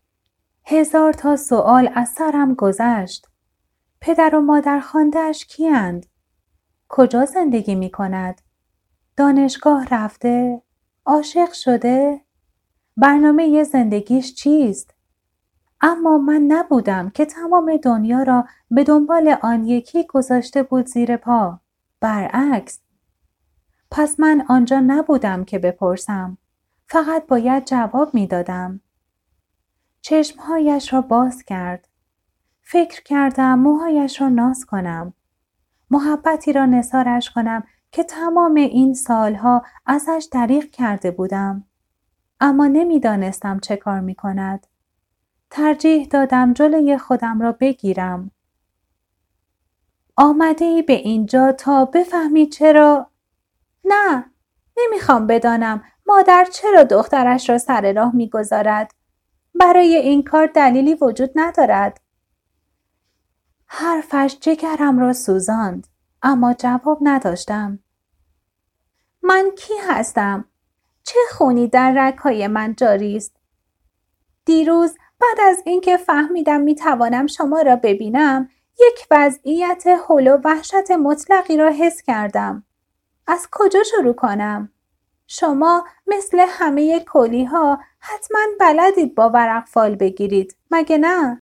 هزار 0.64 1.12
تا 1.12 1.36
سوال 1.36 1.90
از 1.94 2.08
سرم 2.08 2.54
گذشت. 2.54 3.28
پدر 4.00 4.34
و 4.34 4.40
مادر 4.40 4.80
خاندهش 4.80 5.44
کیند؟ 5.44 6.06
کجا 6.94 7.24
زندگی 7.24 7.74
می 7.74 7.90
کند؟ 7.90 8.40
دانشگاه 9.16 9.86
رفته؟ 9.90 10.62
عاشق 11.06 11.52
شده؟ 11.52 12.20
برنامه 12.96 13.64
زندگیش 13.64 14.34
چیست؟ 14.34 14.94
اما 15.80 16.18
من 16.18 16.42
نبودم 16.48 17.10
که 17.10 17.24
تمام 17.24 17.76
دنیا 17.76 18.22
را 18.22 18.44
به 18.70 18.84
دنبال 18.84 19.36
آن 19.42 19.64
یکی 19.64 20.06
گذاشته 20.06 20.62
بود 20.62 20.86
زیر 20.86 21.16
پا. 21.16 21.60
برعکس. 22.00 22.80
پس 23.90 24.20
من 24.20 24.44
آنجا 24.48 24.80
نبودم 24.86 25.44
که 25.44 25.58
بپرسم. 25.58 26.38
فقط 26.86 27.26
باید 27.26 27.64
جواب 27.64 28.14
می 28.14 28.26
دادم. 28.26 28.80
چشمهایش 30.00 30.92
را 30.92 31.00
باز 31.00 31.42
کرد. 31.42 31.88
فکر 32.62 33.02
کردم 33.02 33.58
موهایش 33.58 34.20
را 34.20 34.28
ناز 34.28 34.64
کنم. 34.64 35.14
محبتی 35.92 36.52
را 36.52 36.66
نثارش 36.66 37.30
کنم 37.30 37.64
که 37.90 38.04
تمام 38.04 38.54
این 38.54 38.94
سالها 38.94 39.62
ازش 39.86 40.28
دریغ 40.32 40.64
کرده 40.64 41.10
بودم. 41.10 41.64
اما 42.40 42.66
نمی‌دانستم 42.66 43.60
چه 43.60 43.76
کار 43.76 44.00
می 44.00 44.14
کند. 44.14 44.66
ترجیح 45.50 46.06
دادم 46.06 46.52
جلوی 46.52 46.98
خودم 46.98 47.42
را 47.42 47.52
بگیرم. 47.52 48.30
آمده 50.16 50.64
ای 50.64 50.82
به 50.82 50.92
اینجا 50.92 51.52
تا 51.52 51.84
بفهمی 51.84 52.46
چرا؟ 52.46 53.10
نه، 53.84 54.24
نمی‌خوام 54.76 55.26
بدانم 55.26 55.82
مادر 56.06 56.46
چرا 56.52 56.82
دخترش 56.82 57.50
را 57.50 57.58
سر 57.58 57.92
راه 57.92 58.16
می‌گذارد. 58.16 58.92
برای 59.54 59.96
این 59.96 60.22
کار 60.22 60.46
دلیلی 60.46 60.94
وجود 60.94 61.30
ندارد. 61.34 62.00
حرفش 63.74 64.36
جگرم 64.40 64.98
را 64.98 65.12
سوزاند 65.12 65.86
اما 66.22 66.54
جواب 66.54 66.98
نداشتم. 67.02 67.78
من 69.22 69.50
کی 69.58 69.74
هستم؟ 69.88 70.44
چه 71.02 71.18
خونی 71.32 71.68
در 71.68 71.94
رگهای 71.96 72.46
من 72.46 72.74
جاری 72.74 73.16
است؟ 73.16 73.36
دیروز 74.44 74.96
بعد 75.20 75.48
از 75.48 75.62
اینکه 75.66 75.96
فهمیدم 75.96 76.60
می 76.60 76.74
توانم 76.74 77.26
شما 77.26 77.62
را 77.62 77.76
ببینم 77.76 78.48
یک 78.80 79.06
وضعیت 79.10 79.84
حل 79.86 80.28
و 80.28 80.38
وحشت 80.44 80.90
مطلقی 80.90 81.56
را 81.56 81.70
حس 81.70 82.02
کردم. 82.02 82.64
از 83.26 83.48
کجا 83.52 83.82
شروع 83.82 84.14
کنم؟ 84.14 84.72
شما 85.26 85.84
مثل 86.06 86.46
همه 86.48 87.00
کلی 87.00 87.44
ها 87.44 87.78
حتما 87.98 88.40
بلدید 88.60 89.14
با 89.14 89.30
ورق 89.30 89.66
فال 89.66 89.94
بگیرید. 89.94 90.56
مگه 90.70 90.98
نه؟ 90.98 91.41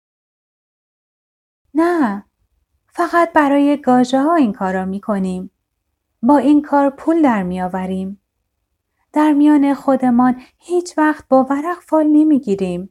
نه. 1.73 2.25
فقط 2.87 3.33
برای 3.33 3.77
گاجه 3.77 4.21
ها 4.21 4.35
این 4.35 4.53
کار 4.53 4.73
را 4.73 4.85
می 4.85 5.01
کنیم. 5.01 5.51
با 6.23 6.37
این 6.37 6.61
کار 6.61 6.89
پول 6.89 7.21
در 7.21 7.43
می 7.43 7.61
آوریم. 7.61 8.21
در 9.13 9.33
میان 9.33 9.73
خودمان 9.73 10.41
هیچ 10.57 10.97
وقت 10.97 11.27
با 11.27 11.43
ورق 11.43 11.79
فال 11.79 12.07
نمی 12.07 12.39
گیریم. 12.39 12.89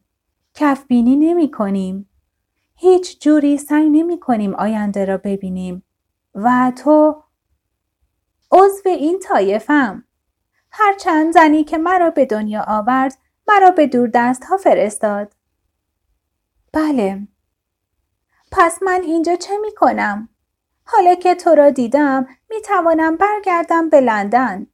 کفبینی 0.54 1.16
نمی 1.16 1.50
کنیم. 1.50 2.08
هیچ 2.75 3.20
جوری 3.20 3.58
سعی 3.58 3.90
نمی 3.90 4.20
کنیم 4.20 4.54
آینده 4.54 5.04
را 5.04 5.16
ببینیم. 5.16 5.82
و 6.35 6.73
تو 6.76 7.23
عضو 8.52 8.88
این 8.88 9.18
طایفم. 9.18 10.04
هرچند 10.70 11.35
زنی 11.35 11.64
که 11.64 11.78
مرا 11.78 12.11
به 12.11 12.26
دنیا 12.26 12.64
آورد 12.68 13.18
مرا 13.49 13.70
به 13.70 13.87
دور 13.87 14.11
دست 14.14 14.44
ها 14.44 14.57
فرستاد. 14.57 15.33
بله. 16.72 17.29
پس 18.52 18.82
من 18.82 19.00
اینجا 19.02 19.37
چه 19.37 19.58
می 19.62 19.74
کنم؟ 19.74 20.28
حالا 20.84 21.14
که 21.14 21.34
تو 21.34 21.50
را 21.54 21.70
دیدم 21.70 22.26
می 22.50 22.61
توانم 22.61 23.16
برگردم 23.16 23.88
به 23.88 24.00
لندن. 24.00 24.66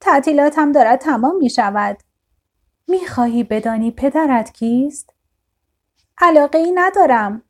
تعطیلاتم 0.00 0.72
دارد 0.72 0.98
تمام 0.98 1.36
می 1.36 1.50
شود. 1.50 1.98
می 2.88 3.06
خواهی 3.06 3.44
بدانی 3.44 3.90
پدرت 3.90 4.52
کیست؟ 4.52 5.14
علاقه 6.18 6.58
ای 6.58 6.72
ندارم. 6.72 7.42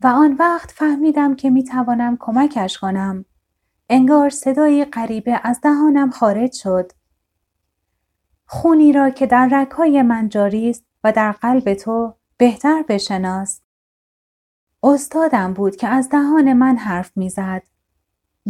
و 0.00 0.06
آن 0.06 0.36
وقت 0.38 0.70
فهمیدم 0.70 1.34
که 1.34 1.50
می 1.50 1.64
توانم 1.64 2.16
کمکش 2.20 2.78
کنم. 2.78 3.24
انگار 3.88 4.30
صدایی 4.30 4.84
غریبه 4.84 5.40
از 5.42 5.60
دهانم 5.60 6.10
خارج 6.10 6.52
شد. 6.52 6.92
خونی 8.46 8.92
را 8.92 9.10
که 9.10 9.26
در 9.26 9.48
رگهای 9.52 10.02
من 10.02 10.28
جاری 10.28 10.70
است 10.70 10.84
و 11.04 11.12
در 11.12 11.32
قلب 11.32 11.74
تو 11.74 12.14
بهتر 12.36 12.84
بشناس. 12.88 13.60
استادم 14.82 15.52
بود 15.52 15.76
که 15.76 15.88
از 15.88 16.08
دهان 16.08 16.52
من 16.52 16.76
حرف 16.76 17.16
می‌زد. 17.16 17.62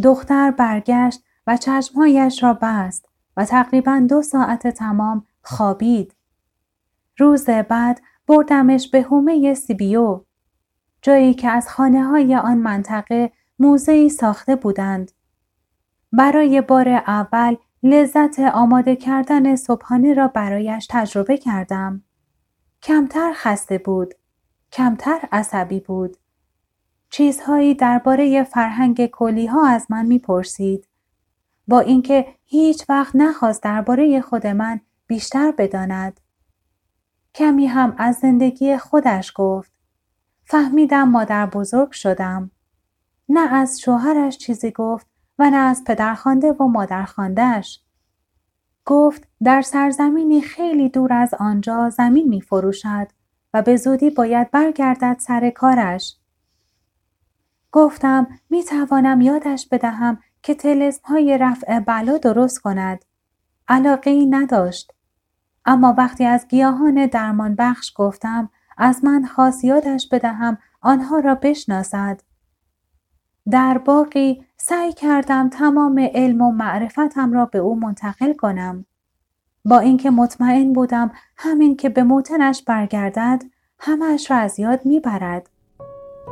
دختر 0.03 0.51
برگشت 0.51 1.23
و 1.47 1.57
چشمهایش 1.57 2.43
را 2.43 2.57
بست 2.61 3.05
و 3.37 3.45
تقریبا 3.45 4.05
دو 4.09 4.21
ساعت 4.21 4.67
تمام 4.67 5.25
خوابید. 5.41 6.15
روز 7.17 7.45
بعد 7.45 8.01
بردمش 8.27 8.89
به 8.89 9.01
هومه 9.01 9.53
سیبیو 9.53 10.21
جایی 11.01 11.33
که 11.33 11.49
از 11.49 11.69
خانه 11.69 12.03
های 12.03 12.35
آن 12.35 12.57
منطقه 12.57 13.31
موزهی 13.59 14.09
ساخته 14.09 14.55
بودند. 14.55 15.11
برای 16.11 16.61
بار 16.61 16.89
اول 16.89 17.55
لذت 17.83 18.39
آماده 18.39 18.95
کردن 18.95 19.55
صبحانه 19.55 20.13
را 20.13 20.27
برایش 20.27 20.87
تجربه 20.89 21.37
کردم. 21.37 22.03
کمتر 22.81 23.33
خسته 23.35 23.77
بود. 23.77 24.13
کمتر 24.71 25.19
عصبی 25.31 25.79
بود. 25.79 26.17
چیزهایی 27.13 27.73
درباره 27.73 28.43
فرهنگ 28.43 29.05
کلی 29.05 29.47
ها 29.47 29.67
از 29.67 29.87
من 29.89 30.05
می‌پرسید. 30.05 30.87
با 31.67 31.79
اینکه 31.79 32.27
هیچ 32.45 32.85
وقت 32.89 33.15
نخواست 33.15 33.63
درباره 33.63 34.21
خود 34.21 34.47
من 34.47 34.79
بیشتر 35.07 35.53
بداند. 35.57 36.19
کمی 37.35 37.65
هم 37.65 37.95
از 37.97 38.15
زندگی 38.15 38.77
خودش 38.77 39.33
گفت. 39.35 39.71
فهمیدم 40.45 41.09
مادر 41.09 41.45
بزرگ 41.45 41.91
شدم. 41.91 42.51
نه 43.29 43.53
از 43.53 43.79
شوهرش 43.79 44.37
چیزی 44.37 44.71
گفت 44.71 45.07
و 45.39 45.49
نه 45.49 45.57
از 45.57 45.83
پدرخوانده 45.83 46.51
و 46.51 46.67
مادرخواندهش. 46.67 47.81
گفت 48.85 49.27
در 49.43 49.61
سرزمینی 49.61 50.41
خیلی 50.41 50.89
دور 50.89 51.13
از 51.13 51.33
آنجا 51.33 51.89
زمین 51.89 52.27
می 52.27 52.41
فروشد 52.41 53.07
و 53.53 53.61
به 53.61 53.75
زودی 53.75 54.09
باید 54.09 54.51
برگردد 54.51 55.15
سر 55.19 55.49
کارش. 55.49 56.20
گفتم 57.71 58.27
می 58.49 58.63
توانم 58.63 59.21
یادش 59.21 59.67
بدهم 59.71 60.17
که 60.43 60.55
تلسم 60.55 61.01
های 61.03 61.37
رفع 61.37 61.79
بلا 61.79 62.17
درست 62.17 62.59
کند. 62.59 63.05
علاقه 63.67 64.11
ای 64.11 64.25
نداشت. 64.25 64.93
اما 65.65 65.95
وقتی 65.97 66.25
از 66.25 66.47
گیاهان 66.47 67.05
درمان 67.05 67.55
بخش 67.55 67.91
گفتم 67.95 68.49
از 68.77 69.03
من 69.03 69.25
خواست 69.25 69.63
یادش 69.63 70.07
بدهم 70.11 70.57
آنها 70.81 71.19
را 71.19 71.35
بشناسد. 71.35 72.21
در 73.49 73.77
باقی 73.77 74.45
سعی 74.57 74.93
کردم 74.93 75.49
تمام 75.49 76.09
علم 76.13 76.41
و 76.41 76.51
معرفتم 76.51 77.33
را 77.33 77.45
به 77.45 77.59
او 77.59 77.79
منتقل 77.79 78.33
کنم. 78.33 78.85
با 79.65 79.79
اینکه 79.79 80.09
مطمئن 80.09 80.73
بودم 80.73 81.11
همین 81.37 81.75
که 81.75 81.89
به 81.89 82.03
موتنش 82.03 82.63
برگردد 82.63 83.43
همش 83.79 84.31
را 84.31 84.37
از 84.37 84.59
یاد 84.59 84.85
می‌برد. 84.85 85.49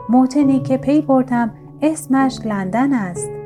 موتنی 0.09 0.59
که 0.59 0.77
پی 0.77 1.01
بردم 1.01 1.51
اسمش 1.81 2.39
لندن 2.45 2.93
است. 2.93 3.38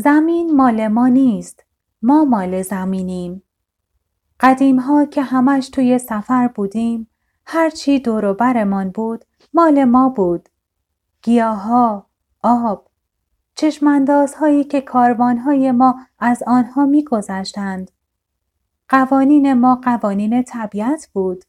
زمین 0.00 0.56
مال 0.56 0.88
ما 0.88 1.08
نیست. 1.08 1.64
ما 2.02 2.24
مال 2.24 2.62
زمینیم. 2.62 3.42
قدیم 4.40 4.78
ها 4.78 5.04
که 5.04 5.22
همش 5.22 5.68
توی 5.68 5.98
سفر 5.98 6.48
بودیم 6.48 7.10
هرچی 7.46 7.98
دور 7.98 8.24
و 8.24 8.34
برمان 8.34 8.90
بود 8.90 9.24
مال 9.54 9.84
ما 9.84 10.08
بود. 10.08 10.48
گیاه 11.22 11.62
ها، 11.62 12.06
آب، 12.42 12.88
چشماندازهایی 13.54 14.64
که 14.64 14.80
کاروانهای 14.80 15.72
ما 15.72 16.00
از 16.18 16.42
آنها 16.46 16.86
میگذشتند. 16.86 17.90
قوانین 18.88 19.52
ما 19.52 19.80
قوانین 19.84 20.42
طبیعت 20.42 21.08
بود. 21.12 21.44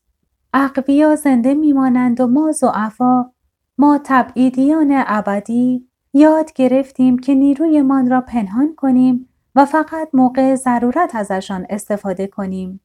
اقویا 0.53 1.15
زنده 1.15 1.53
میمانند 1.53 2.21
و 2.21 2.27
ما 2.27 2.51
زعفا 2.51 3.31
ما 3.77 3.99
تبعیدیان 4.03 5.03
ابدی 5.07 5.90
یاد 6.13 6.53
گرفتیم 6.53 7.19
که 7.19 7.35
نیرویمان 7.35 8.09
را 8.09 8.21
پنهان 8.21 8.75
کنیم 8.75 9.29
و 9.55 9.65
فقط 9.65 10.09
موقع 10.13 10.55
ضرورت 10.55 11.15
ازشان 11.15 11.65
استفاده 11.69 12.27
کنیم. 12.27 12.81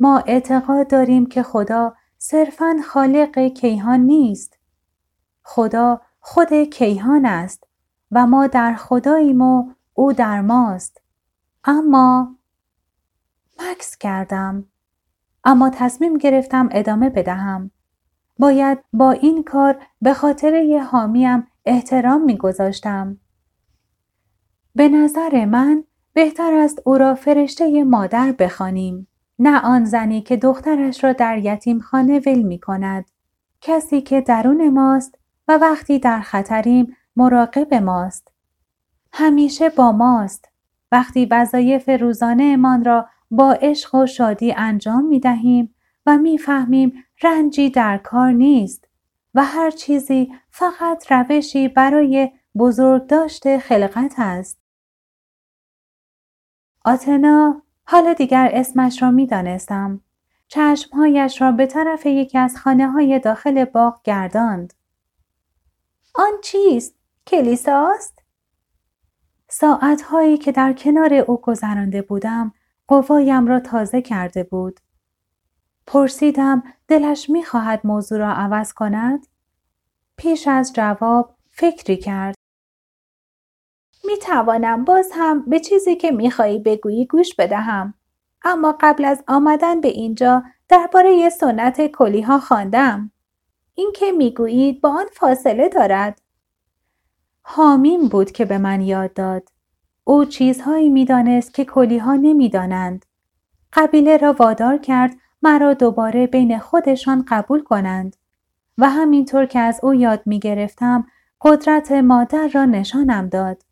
ما 0.00 0.18
اعتقاد 0.18 0.88
داریم 0.88 1.26
که 1.26 1.42
خدا 1.42 1.94
صرفا 2.18 2.76
خالق 2.84 3.38
کیهان 3.38 4.00
نیست. 4.00 4.58
خدا 5.42 6.00
خود 6.20 6.52
کیهان 6.54 7.26
است 7.26 7.66
و 8.10 8.26
ما 8.26 8.46
در 8.46 8.74
خداییم 8.74 9.40
و 9.40 9.72
او 9.94 10.12
در 10.12 10.40
ماست. 10.40 11.00
اما 11.64 12.36
مکس 13.60 13.96
کردم. 13.96 14.66
اما 15.44 15.70
تصمیم 15.70 16.18
گرفتم 16.18 16.68
ادامه 16.72 17.10
بدهم. 17.10 17.70
باید 18.38 18.78
با 18.92 19.10
این 19.10 19.42
کار 19.42 19.82
به 20.02 20.14
خاطر 20.14 20.54
یه 20.54 20.84
حامیم 20.84 21.46
احترام 21.66 22.24
میگذاشتم. 22.24 23.18
به 24.74 24.88
نظر 24.88 25.44
من 25.44 25.84
بهتر 26.12 26.54
است 26.54 26.82
او 26.84 26.98
را 26.98 27.14
فرشته 27.14 27.84
مادر 27.84 28.32
بخوانیم. 28.32 29.08
نه 29.38 29.60
آن 29.60 29.84
زنی 29.84 30.22
که 30.22 30.36
دخترش 30.36 31.04
را 31.04 31.12
در 31.12 31.38
یتیم 31.38 31.78
خانه 31.78 32.20
ول 32.26 32.42
می 32.42 32.58
کند. 32.58 33.04
کسی 33.60 34.00
که 34.00 34.20
درون 34.20 34.68
ماست 34.68 35.18
و 35.48 35.58
وقتی 35.58 35.98
در 35.98 36.20
خطریم 36.20 36.96
مراقب 37.16 37.74
ماست. 37.74 38.32
همیشه 39.12 39.68
با 39.68 39.92
ماست. 39.92 40.48
وقتی 40.92 41.26
وظایف 41.30 41.88
روزانه 41.88 42.44
امان 42.44 42.84
را 42.84 43.08
با 43.30 43.52
عشق 43.52 43.94
و 43.94 44.06
شادی 44.06 44.52
انجام 44.52 45.04
می 45.06 45.20
دهیم 45.20 45.74
و 46.06 46.18
می‌فهمیم 46.18 46.92
رنجی 47.22 47.70
در 47.70 47.98
کار 47.98 48.32
نیست 48.32 48.88
و 49.34 49.44
هر 49.44 49.70
چیزی 49.70 50.34
فقط 50.50 51.12
روشی 51.12 51.68
برای 51.68 52.30
بزرگ 52.58 53.06
داشته 53.06 53.58
خلقت 53.58 54.14
است. 54.18 54.58
آتنا 56.84 57.62
حالا 57.84 58.12
دیگر 58.12 58.50
اسمش 58.52 59.02
را 59.02 59.10
می 59.10 59.26
دانستم. 59.26 60.00
چشمهایش 60.48 61.40
را 61.40 61.52
به 61.52 61.66
طرف 61.66 62.06
یکی 62.06 62.38
از 62.38 62.56
خانه 62.56 62.90
های 62.90 63.18
داخل 63.18 63.64
باغ 63.64 64.02
گرداند. 64.04 64.74
آن 66.14 66.32
چیست؟ 66.42 66.94
کلیساست؟ 67.26 68.22
ساعتهایی 69.48 70.38
که 70.38 70.52
در 70.52 70.72
کنار 70.72 71.14
او 71.14 71.40
گذرانده 71.40 72.02
بودم 72.02 72.52
قوایم 72.88 73.46
را 73.46 73.60
تازه 73.60 74.02
کرده 74.02 74.44
بود. 74.44 74.80
پرسیدم 75.86 76.62
دلش 76.88 77.30
می‌خواهد 77.30 77.80
موضوع 77.84 78.18
را 78.18 78.32
عوض 78.32 78.72
کند؟ 78.72 79.26
پیش 80.16 80.48
از 80.48 80.72
جواب 80.72 81.34
فکری 81.50 81.96
کرد. 81.96 82.34
می 84.04 84.16
توانم 84.16 84.84
باز 84.84 85.10
هم 85.14 85.44
به 85.46 85.60
چیزی 85.60 85.96
که 85.96 86.10
می 86.10 86.30
خواهی 86.30 86.58
بگویی 86.58 87.06
گوش 87.06 87.34
بدهم. 87.34 87.94
اما 88.42 88.76
قبل 88.80 89.04
از 89.04 89.24
آمدن 89.28 89.80
به 89.80 89.88
اینجا 89.88 90.42
درباره 90.68 91.28
سنت 91.28 91.86
کلی 91.86 92.22
ها 92.22 92.38
خواندم. 92.38 93.10
این 93.74 93.92
که 93.94 94.12
می‌گویید 94.12 94.80
با 94.80 94.88
آن 94.88 95.06
فاصله 95.12 95.68
دارد. 95.68 96.20
حامیم 97.42 98.08
بود 98.08 98.30
که 98.30 98.44
به 98.44 98.58
من 98.58 98.80
یاد 98.80 99.14
داد. 99.14 99.48
او 100.04 100.24
چیزهایی 100.24 100.88
می‌دانست 100.88 101.54
که 101.54 101.64
کلی 101.64 101.98
ها 101.98 102.14
نمی‌دانند. 102.14 103.06
قبیله 103.72 104.16
را 104.16 104.32
وادار 104.32 104.78
کرد 104.78 105.16
مرا 105.44 105.74
دوباره 105.74 106.26
بین 106.26 106.58
خودشان 106.58 107.24
قبول 107.28 107.62
کنند 107.62 108.16
و 108.78 108.90
همینطور 108.90 109.46
که 109.46 109.58
از 109.58 109.80
او 109.82 109.94
یاد 109.94 110.22
می 110.26 110.38
گرفتم 110.38 111.06
قدرت 111.40 111.92
مادر 111.92 112.48
را 112.54 112.64
نشانم 112.64 113.28
داد. 113.28 113.62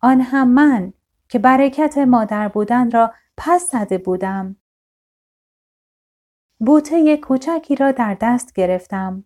آن 0.00 0.20
هم 0.20 0.48
من 0.48 0.92
که 1.28 1.38
برکت 1.38 1.98
مادر 1.98 2.48
بودن 2.48 2.90
را 2.90 3.12
پس 3.36 3.70
زده 3.70 3.98
بودم. 3.98 4.56
بوته 6.58 7.16
کوچکی 7.16 7.76
را 7.76 7.92
در 7.92 8.16
دست 8.20 8.52
گرفتم. 8.52 9.24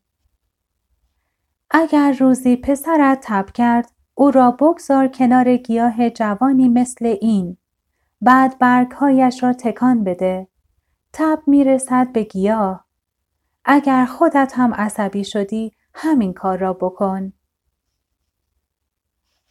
اگر 1.71 2.17
روزی 2.21 2.57
پسرت 2.57 3.19
تب 3.23 3.51
کرد 3.51 3.91
او 4.15 4.31
را 4.31 4.51
بگذار 4.51 5.09
کنار 5.09 5.57
گیاه 5.57 6.11
جوانی 6.11 6.69
مثل 6.69 7.17
این. 7.21 7.57
بعد 8.21 8.59
برگهایش 8.59 9.43
را 9.43 9.53
تکان 9.53 10.05
بده. 10.05 10.49
تب 11.17 11.43
می‌رسد 11.47 12.13
به 12.13 12.23
گیاه. 12.23 12.85
اگر 13.65 14.05
خودت 14.05 14.53
هم 14.57 14.75
عصبی 14.75 15.25
شدی 15.25 15.73
همین 15.95 16.33
کار 16.33 16.59
را 16.59 16.73
بکن. 16.73 17.33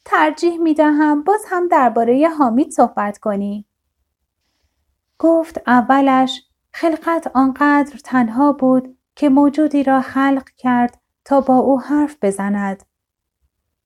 ترجیح 0.06 0.58
می 0.58 0.74
دهم 0.74 1.24
باز 1.24 1.46
هم 1.48 1.68
درباره 1.68 2.30
حامید 2.38 2.72
صحبت 2.72 3.18
کنی. 3.18 3.66
گفت 5.20 5.62
اولش 5.68 6.42
خلقت 6.74 7.32
آنقدر 7.34 7.98
تنها 8.04 8.54
بود 8.54 8.98
که 9.16 9.30
موجودی 9.30 9.84
را 9.84 10.02
خلق 10.02 10.50
کرد 10.58 11.02
تا 11.26 11.42
با 11.42 11.56
او 11.56 11.82
حرف 11.82 12.18
بزند. 12.22 12.84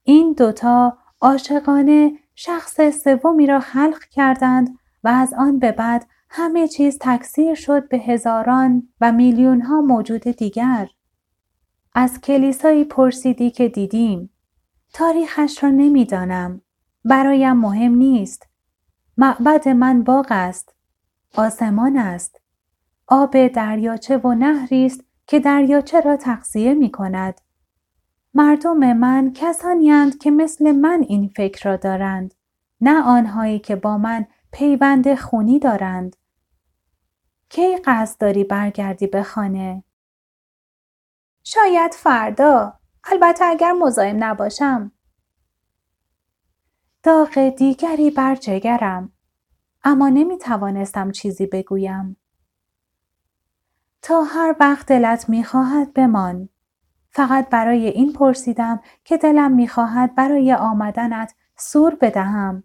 این 0.03 0.33
دوتا 0.33 0.97
عاشقانه 1.21 2.11
شخص 2.35 2.81
سومی 3.03 3.47
را 3.47 3.59
خلق 3.59 4.03
کردند 4.03 4.79
و 5.03 5.07
از 5.07 5.33
آن 5.33 5.59
به 5.59 5.71
بعد 5.71 6.07
همه 6.29 6.67
چیز 6.67 6.97
تکثیر 7.01 7.55
شد 7.55 7.89
به 7.89 7.97
هزاران 7.97 8.89
و 9.01 9.11
میلیون 9.11 9.61
ها 9.61 9.81
موجود 9.81 10.21
دیگر. 10.21 10.89
از 11.95 12.21
کلیسایی 12.21 12.83
پرسیدی 12.83 13.51
که 13.51 13.69
دیدیم. 13.69 14.29
تاریخش 14.93 15.63
را 15.63 15.69
نمی‌دانم. 15.69 16.61
برایم 17.05 17.57
مهم 17.57 17.95
نیست. 17.95 18.47
معبد 19.17 19.69
من 19.69 20.03
باغ 20.03 20.27
است. 20.29 20.75
آسمان 21.35 21.97
است. 21.97 22.41
آب 23.07 23.47
دریاچه 23.47 24.17
و 24.17 24.33
نهری 24.33 24.85
است 24.85 25.03
که 25.27 25.39
دریاچه 25.39 26.01
را 26.01 26.17
تغذیه 26.17 26.73
می 26.73 26.91
کند. 26.91 27.41
مردم 28.33 28.93
من 28.93 29.31
کسانی 29.35 30.11
که 30.11 30.31
مثل 30.31 30.71
من 30.71 31.05
این 31.07 31.27
فکر 31.27 31.69
را 31.69 31.75
دارند. 31.75 32.33
نه 32.81 33.01
آنهایی 33.01 33.59
که 33.59 33.75
با 33.75 33.97
من 33.97 34.25
پیوند 34.51 35.15
خونی 35.15 35.59
دارند. 35.59 36.15
کی 37.49 37.77
قصد 37.77 38.19
داری 38.19 38.43
برگردی 38.43 39.07
به 39.07 39.23
خانه؟ 39.23 39.83
شاید 41.43 41.93
فردا. 41.93 42.79
البته 43.03 43.45
اگر 43.45 43.71
مزاحم 43.71 44.23
نباشم. 44.23 44.91
داغ 47.03 47.49
دیگری 47.57 48.11
بر 48.11 48.35
جگرم. 48.35 49.11
اما 49.83 50.09
نمی 50.09 50.37
توانستم 50.37 51.11
چیزی 51.11 51.45
بگویم. 51.45 52.17
تا 54.01 54.23
هر 54.23 54.55
وقت 54.59 54.87
دلت 54.87 55.29
می 55.29 55.43
خواهد 55.43 55.93
بمان. 55.93 56.49
فقط 57.09 57.49
برای 57.49 57.87
این 57.87 58.13
پرسیدم 58.13 58.79
که 59.03 59.17
دلم 59.17 59.51
می 59.51 59.67
خواهد 59.67 60.15
برای 60.15 60.53
آمدنت 60.53 61.35
سور 61.57 61.95
بدهم. 61.95 62.63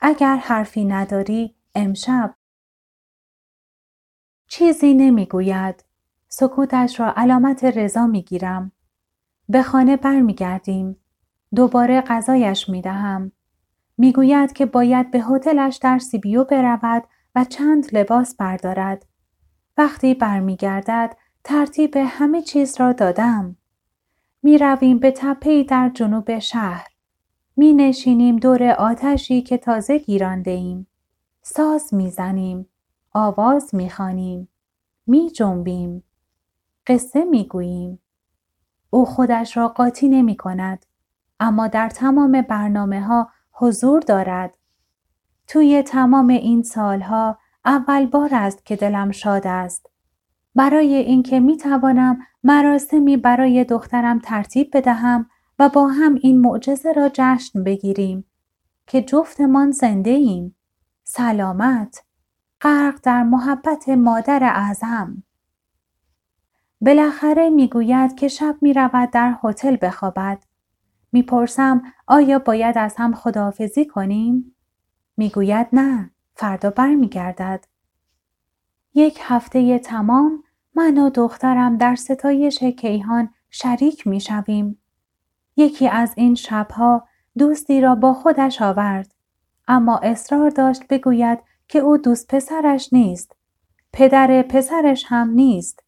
اگر 0.00 0.36
حرفی 0.36 0.84
نداری 0.84 1.54
امشب. 1.74 2.34
چیزی 4.48 4.94
نمی‌گوید. 4.94 5.84
سکوتش 6.28 7.00
را 7.00 7.12
علامت 7.16 7.64
رضا 7.64 8.06
می 8.06 8.22
گیرم. 8.22 8.72
به 9.48 9.62
خانه 9.62 9.96
برمیگردیم. 9.96 10.96
دوباره 11.54 12.00
غذایش 12.00 12.68
می 12.68 12.82
دهم. 12.82 13.32
می‌گوید 13.98 14.52
که 14.52 14.66
باید 14.66 15.10
به 15.10 15.20
هتلش 15.20 15.76
در 15.76 15.98
سیبیو 15.98 16.44
برود 16.44 17.04
و 17.34 17.44
چند 17.44 17.96
لباس 17.96 18.36
بردارد. 18.36 19.06
وقتی 19.76 20.14
برمیگردد 20.14 21.16
ترتیب 21.44 21.96
همه 21.96 22.42
چیز 22.42 22.80
را 22.80 22.92
دادم. 22.92 23.56
می 24.42 24.58
رویم 24.58 24.98
به 24.98 25.10
تپهی 25.10 25.64
در 25.64 25.88
جنوب 25.88 26.38
شهر. 26.38 26.86
می 27.58 27.72
نشینیم 27.72 28.36
دور 28.36 28.70
آتشی 28.70 29.42
که 29.42 29.58
تازه 29.58 29.98
گیرانده 29.98 30.50
ایم. 30.50 30.86
ساز 31.42 31.94
می 31.94 32.10
زنیم. 32.10 32.66
آواز 33.12 33.74
می 33.74 33.90
خانیم. 33.90 34.48
می 35.06 35.30
جنبیم. 35.30 36.02
قصه 36.86 37.24
می 37.24 37.44
گوییم. 37.44 37.98
او 38.90 39.04
خودش 39.04 39.56
را 39.56 39.68
قاطی 39.68 40.08
نمی 40.08 40.36
کند. 40.36 40.86
اما 41.40 41.68
در 41.68 41.88
تمام 41.88 42.42
برنامه 42.42 43.00
ها 43.00 43.28
حضور 43.52 44.00
دارد. 44.00 44.54
توی 45.46 45.82
تمام 45.82 46.28
این 46.28 46.62
سالها 46.62 47.38
اول 47.64 48.06
بار 48.06 48.30
است 48.32 48.66
که 48.66 48.76
دلم 48.76 49.10
شاد 49.10 49.46
است. 49.46 49.90
برای 50.54 50.94
اینکه 50.94 51.40
می 51.40 51.56
توانم 51.56 52.18
مراسمی 52.44 53.16
برای 53.16 53.64
دخترم 53.64 54.18
ترتیب 54.18 54.70
بدهم 54.76 55.30
و 55.58 55.68
با 55.68 55.88
هم 55.88 56.14
این 56.14 56.40
معجزه 56.40 56.92
را 56.92 57.10
جشن 57.14 57.64
بگیریم 57.64 58.24
که 58.86 59.02
جفتمان 59.02 59.70
زنده 59.70 60.10
ایم. 60.10 60.56
سلامت. 61.04 62.04
غرق 62.60 63.00
در 63.02 63.22
محبت 63.22 63.88
مادر 63.88 64.44
اعظم. 64.44 65.22
بالاخره 66.80 67.50
می‌گوید 67.50 68.14
که 68.14 68.28
شب 68.28 68.56
می 68.60 68.72
رود 68.72 69.10
در 69.10 69.38
هتل 69.44 69.76
بخوابد. 69.82 70.44
می‌پرسم 71.12 71.82
آیا 72.06 72.38
باید 72.38 72.78
از 72.78 72.94
هم 72.98 73.14
خداحافظی 73.14 73.86
کنیم؟ 73.86 74.54
می‌گوید 75.16 75.66
نه 75.72 76.10
فردا 76.34 76.70
برمیگردد. 76.70 77.64
یک 78.94 79.18
هفته 79.22 79.78
تمام 79.78 80.44
من 80.74 80.98
و 80.98 81.10
دخترم 81.10 81.76
در 81.76 81.94
ستایش 81.94 82.64
کیهان 82.64 83.30
شریک 83.50 84.06
می 84.06 84.20
شویم. 84.20 84.78
یکی 85.58 85.88
از 85.88 86.12
این 86.16 86.34
شبها 86.34 87.08
دوستی 87.38 87.80
را 87.80 87.94
با 87.94 88.12
خودش 88.12 88.62
آورد 88.62 89.14
اما 89.68 89.98
اصرار 89.98 90.50
داشت 90.50 90.88
بگوید 90.88 91.38
که 91.68 91.78
او 91.78 91.96
دوست 91.96 92.26
پسرش 92.28 92.92
نیست. 92.92 93.36
پدر 93.92 94.42
پسرش 94.42 95.04
هم 95.08 95.30
نیست. 95.30 95.82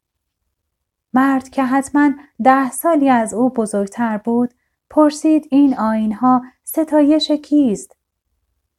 مرد 1.13 1.49
که 1.49 1.65
حتما 1.65 2.11
ده 2.45 2.71
سالی 2.71 3.09
از 3.09 3.35
او 3.35 3.51
بزرگتر 3.51 4.19
بود 4.19 4.55
پرسید 4.91 5.49
این 5.51 5.79
آینها 5.79 6.43
ستایش 6.65 7.31
کیست؟ 7.31 7.97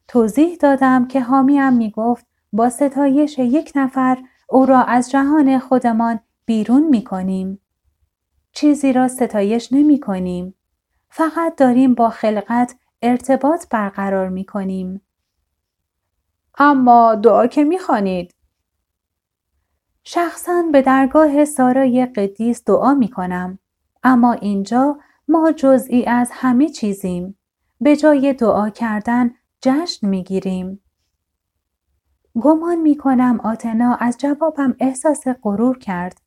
توضیح 0.07 0.55
دادم 0.55 1.07
که 1.07 1.21
حامیم 1.21 1.73
می 1.73 1.91
گفت 1.91 2.25
با 2.53 2.69
ستایش 2.69 3.39
یک 3.39 3.71
نفر 3.75 4.17
او 4.49 4.65
را 4.65 4.83
از 4.83 5.11
جهان 5.11 5.59
خودمان 5.59 6.19
بیرون 6.45 6.89
می 6.89 7.03
کنیم. 7.03 7.59
چیزی 8.51 8.93
را 8.93 9.07
ستایش 9.07 9.73
نمی 9.73 9.99
کنیم. 9.99 10.53
فقط 11.13 11.55
داریم 11.55 11.93
با 11.93 12.09
خلقت 12.09 12.75
ارتباط 13.01 13.65
برقرار 13.69 14.29
می 14.29 14.45
کنیم. 14.45 15.01
اما 16.57 17.15
دعا 17.15 17.47
که 17.47 17.63
می 17.63 17.79
خانید. 17.79 18.35
شخصا 20.03 20.63
به 20.71 20.81
درگاه 20.81 21.45
سارای 21.45 22.05
قدیس 22.05 22.63
دعا 22.65 22.93
می 22.93 23.07
کنم. 23.07 23.59
اما 24.03 24.33
اینجا 24.33 24.99
ما 25.27 25.51
جزئی 25.51 26.05
از 26.05 26.29
همه 26.33 26.69
چیزیم. 26.69 27.37
به 27.81 27.95
جای 27.95 28.33
دعا 28.33 28.69
کردن 28.69 29.31
جشن 29.61 30.07
می 30.07 30.23
گیریم. 30.23 30.83
گمان 32.41 32.75
می 32.75 32.97
کنم 32.97 33.39
آتنا 33.43 33.95
از 33.95 34.17
جوابم 34.17 34.75
احساس 34.79 35.23
غرور 35.43 35.77
کرد. 35.77 36.21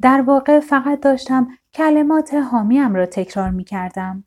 در 0.00 0.22
واقع 0.22 0.60
فقط 0.60 1.00
داشتم 1.00 1.48
کلمات 1.74 2.34
حامیم 2.34 2.94
را 2.94 3.06
تکرار 3.06 3.50
می 3.50 3.64
کردم. 3.64 4.24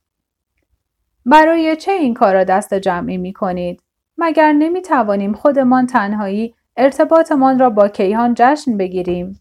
برای 1.26 1.76
چه 1.76 1.92
این 1.92 2.14
کار 2.14 2.34
را 2.34 2.44
دست 2.44 2.74
جمعی 2.74 3.18
می 3.18 3.34
کنید؟ 3.34 3.84
مگر 4.18 4.54
نمی 4.54 4.82
توانیم 4.82 5.34
خودمان 5.34 5.86
تنهایی 5.86 6.56
ارتباطمان 6.78 7.60
را 7.60 7.70
با 7.70 7.88
کیهان 7.88 8.34
جشن 8.38 8.78
بگیریم؟ 8.78 9.40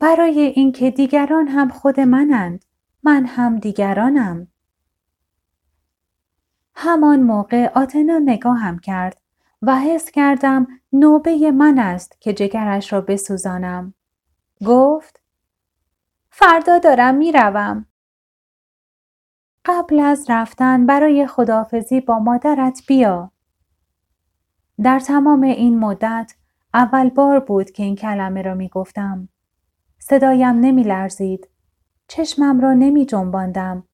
برای 0.00 0.40
اینکه 0.40 0.90
دیگران 0.90 1.48
هم 1.48 1.68
خود 1.68 2.00
منند. 2.00 2.64
من 3.02 3.26
هم 3.26 3.58
دیگرانم. 3.58 4.48
همان 6.74 7.22
موقع 7.22 7.70
آتنا 7.74 8.18
نگاهم 8.18 8.78
کرد 8.78 9.20
و 9.62 9.76
حس 9.76 10.10
کردم 10.10 10.66
نوبه 10.92 11.50
من 11.50 11.78
است 11.78 12.20
که 12.20 12.32
جگرش 12.32 12.92
را 12.92 13.00
بسوزانم. 13.00 13.94
گفت 14.66 15.17
فردا 16.40 16.78
دارم 16.78 17.14
می‌روم. 17.14 17.86
قبل 19.64 20.00
از 20.00 20.26
رفتن 20.28 20.86
برای 20.86 21.26
خدافزی 21.26 22.00
با 22.00 22.18
مادرت 22.18 22.82
بیا. 22.86 23.32
در 24.82 25.00
تمام 25.00 25.42
این 25.42 25.78
مدت 25.78 26.34
اول 26.74 27.10
بار 27.10 27.40
بود 27.40 27.70
که 27.70 27.82
این 27.82 27.96
کلمه 27.96 28.42
را 28.42 28.54
می 28.54 28.68
گفتم. 28.68 29.28
صدایم 29.98 30.60
نمی 30.60 30.82
لرزید. 30.82 31.48
چشمم 32.08 32.60
را 32.60 32.72
نمی 32.72 33.06
جنباندم 33.06 33.84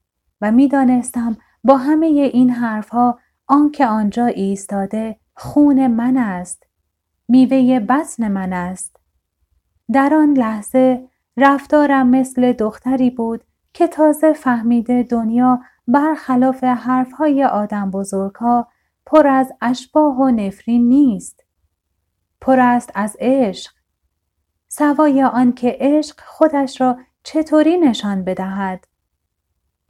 و 0.41 0.53
می 0.53 0.69
دانستم 0.69 1.37
با 1.65 1.77
همه 1.77 2.07
این 2.07 2.51
حرفها 2.51 3.19
آنکه 3.47 3.87
آنجا 3.87 4.27
ایستاده 4.27 5.21
خون 5.37 5.87
من 5.87 6.17
است. 6.17 6.67
میوه 7.29 7.81
بطن 7.81 8.29
من 8.29 8.53
است. 8.53 8.97
در 9.93 10.15
آن 10.15 10.35
لحظه 10.35 11.14
رفتارم 11.37 12.07
مثل 12.07 12.53
دختری 12.53 13.11
بود 13.11 13.45
که 13.73 13.87
تازه 13.87 14.33
فهمیده 14.33 15.03
دنیا 15.03 15.61
برخلاف 15.89 16.65
حرفهای 16.65 17.45
آدم 17.45 17.91
بزرگها 17.91 18.69
پر 19.07 19.27
از 19.27 19.53
اشباه 19.61 20.21
و 20.21 20.31
نفرین 20.31 20.89
نیست. 20.89 21.45
پر 22.41 22.61
است 22.61 22.91
از 22.95 23.17
عشق. 23.21 23.73
سوای 24.69 25.23
آنکه 25.23 25.77
عشق 25.81 26.21
خودش 26.21 26.81
را 26.81 26.99
چطوری 27.23 27.79
نشان 27.79 28.25
بدهد. 28.25 28.87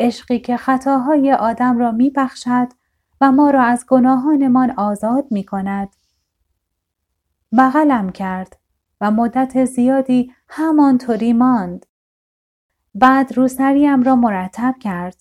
عشقی 0.01 0.39
که 0.39 0.57
خطاهای 0.57 1.33
آدم 1.33 1.79
را 1.79 1.93
می 1.93 2.11
بخشد 2.11 2.69
و 3.21 3.33
ما 3.33 3.51
را 3.51 3.63
از 3.63 3.87
گناهانمان 3.89 4.71
آزاد 4.71 5.27
می 5.31 5.45
کند. 5.45 5.89
بغلم 7.59 8.13
کرد 8.13 8.57
و 9.05 9.11
مدت 9.11 9.65
زیادی 9.65 10.33
همانطوری 10.49 11.33
ماند. 11.33 11.87
بعد 12.95 13.37
روسریم 13.37 14.03
را 14.03 14.17
مرتب 14.17 14.75
کرد. 14.81 15.17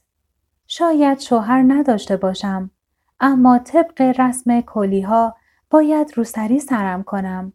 شاید 0.68 1.20
شوهر 1.20 1.64
نداشته 1.68 2.18
باشم 2.18 2.72
اما 3.20 3.60
طبق 3.60 4.02
رسم 4.02 4.62
کلیها 4.62 5.36
باید 5.70 6.18
روسری 6.18 6.60
سرم 6.60 7.04
کنم. 7.04 7.54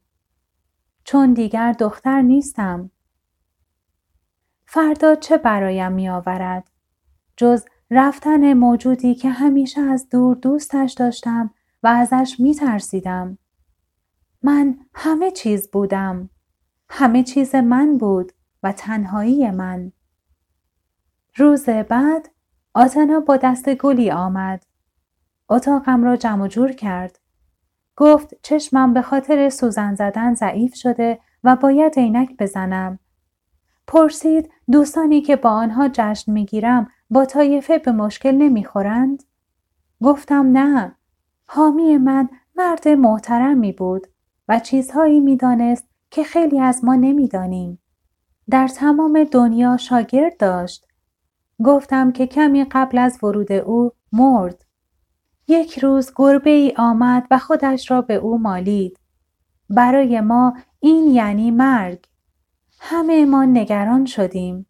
چون 1.05 1.33
دیگر 1.33 1.73
دختر 1.73 2.23
نیستم. 2.23 2.91
فردا 4.67 5.15
چه 5.15 5.37
برایم 5.37 5.93
می 5.93 6.09
آورد؟ 6.09 6.71
جز 7.37 7.65
رفتن 7.91 8.53
موجودی 8.53 9.15
که 9.15 9.31
همیشه 9.31 9.81
از 9.81 10.09
دور 10.09 10.37
دوستش 10.37 10.93
داشتم 10.93 11.51
و 11.83 11.87
ازش 11.87 12.37
می 12.39 12.55
ترسیدم. 12.55 13.39
من 14.43 14.79
همه 14.95 15.31
چیز 15.31 15.71
بودم. 15.71 16.31
همه 16.89 17.23
چیز 17.23 17.55
من 17.55 17.99
بود 17.99 18.33
و 18.63 18.73
تنهایی 18.73 19.51
من. 19.51 19.93
روز 21.37 21.69
بعد 21.69 22.29
آتنا 22.75 23.21
با 23.21 23.37
دست 23.37 23.75
گلی 23.75 24.11
آمد. 24.11 24.67
اتاقم 25.49 26.05
را 26.05 26.17
جمع 26.17 26.49
جور 26.49 26.73
کرد. 26.73 27.19
گفت 27.97 28.35
چشمم 28.43 28.95
به 28.95 29.03
خاطر 29.03 29.49
سوزن 29.49 29.95
زدن 29.95 30.35
ضعیف 30.35 30.75
شده 30.75 31.21
و 31.45 31.57
باید 31.57 31.95
عینک 31.97 32.37
بزنم. 32.39 32.99
پرسید 33.87 34.51
دوستانی 34.71 35.21
که 35.21 35.37
با 35.37 35.51
آنها 35.51 35.89
جشن 35.93 36.33
می‌گیرم 36.33 36.91
با 37.11 37.25
طایفه 37.25 37.79
به 37.79 37.93
مشکل 37.93 38.35
نمی‌خورند؟ 38.35 39.23
گفتم 40.03 40.47
نه. 40.53 40.97
حامی 41.47 41.99
من 41.99 42.29
مرد 42.57 42.89
محترمی 42.89 43.73
بود 43.73 44.07
و 44.49 44.59
چیزهایی 44.59 45.21
می‌دانست 45.21 45.89
که 46.11 46.23
خیلی 46.25 46.61
از 46.61 46.85
ما 46.85 46.95
نمی‌دانیم. 46.95 47.79
در 48.51 48.69
تمام 48.69 49.25
دنیا 49.25 49.77
شاگرد 49.77 50.37
داشت. 50.37 50.87
گفتم 51.65 52.13
که 52.13 52.27
کمی 52.27 52.65
قبل 52.65 52.99
از 52.99 53.19
ورود 53.25 53.53
او 53.53 53.93
مرد. 54.13 54.65
یک 55.49 55.79
روز 55.79 56.13
گربه 56.17 56.51
ای 56.51 56.75
آمد 56.77 57.27
و 57.31 57.39
خودش 57.39 57.91
را 57.91 58.03
به 58.03 58.15
او 58.15 58.39
مالید. 58.39 58.99
برای 59.71 60.21
ما 60.21 60.55
این 60.81 61.11
یعنی 61.11 61.51
مرگ. 61.51 62.05
همه 62.81 63.25
ما 63.25 63.45
نگران 63.45 64.05
شدیم. 64.05 64.67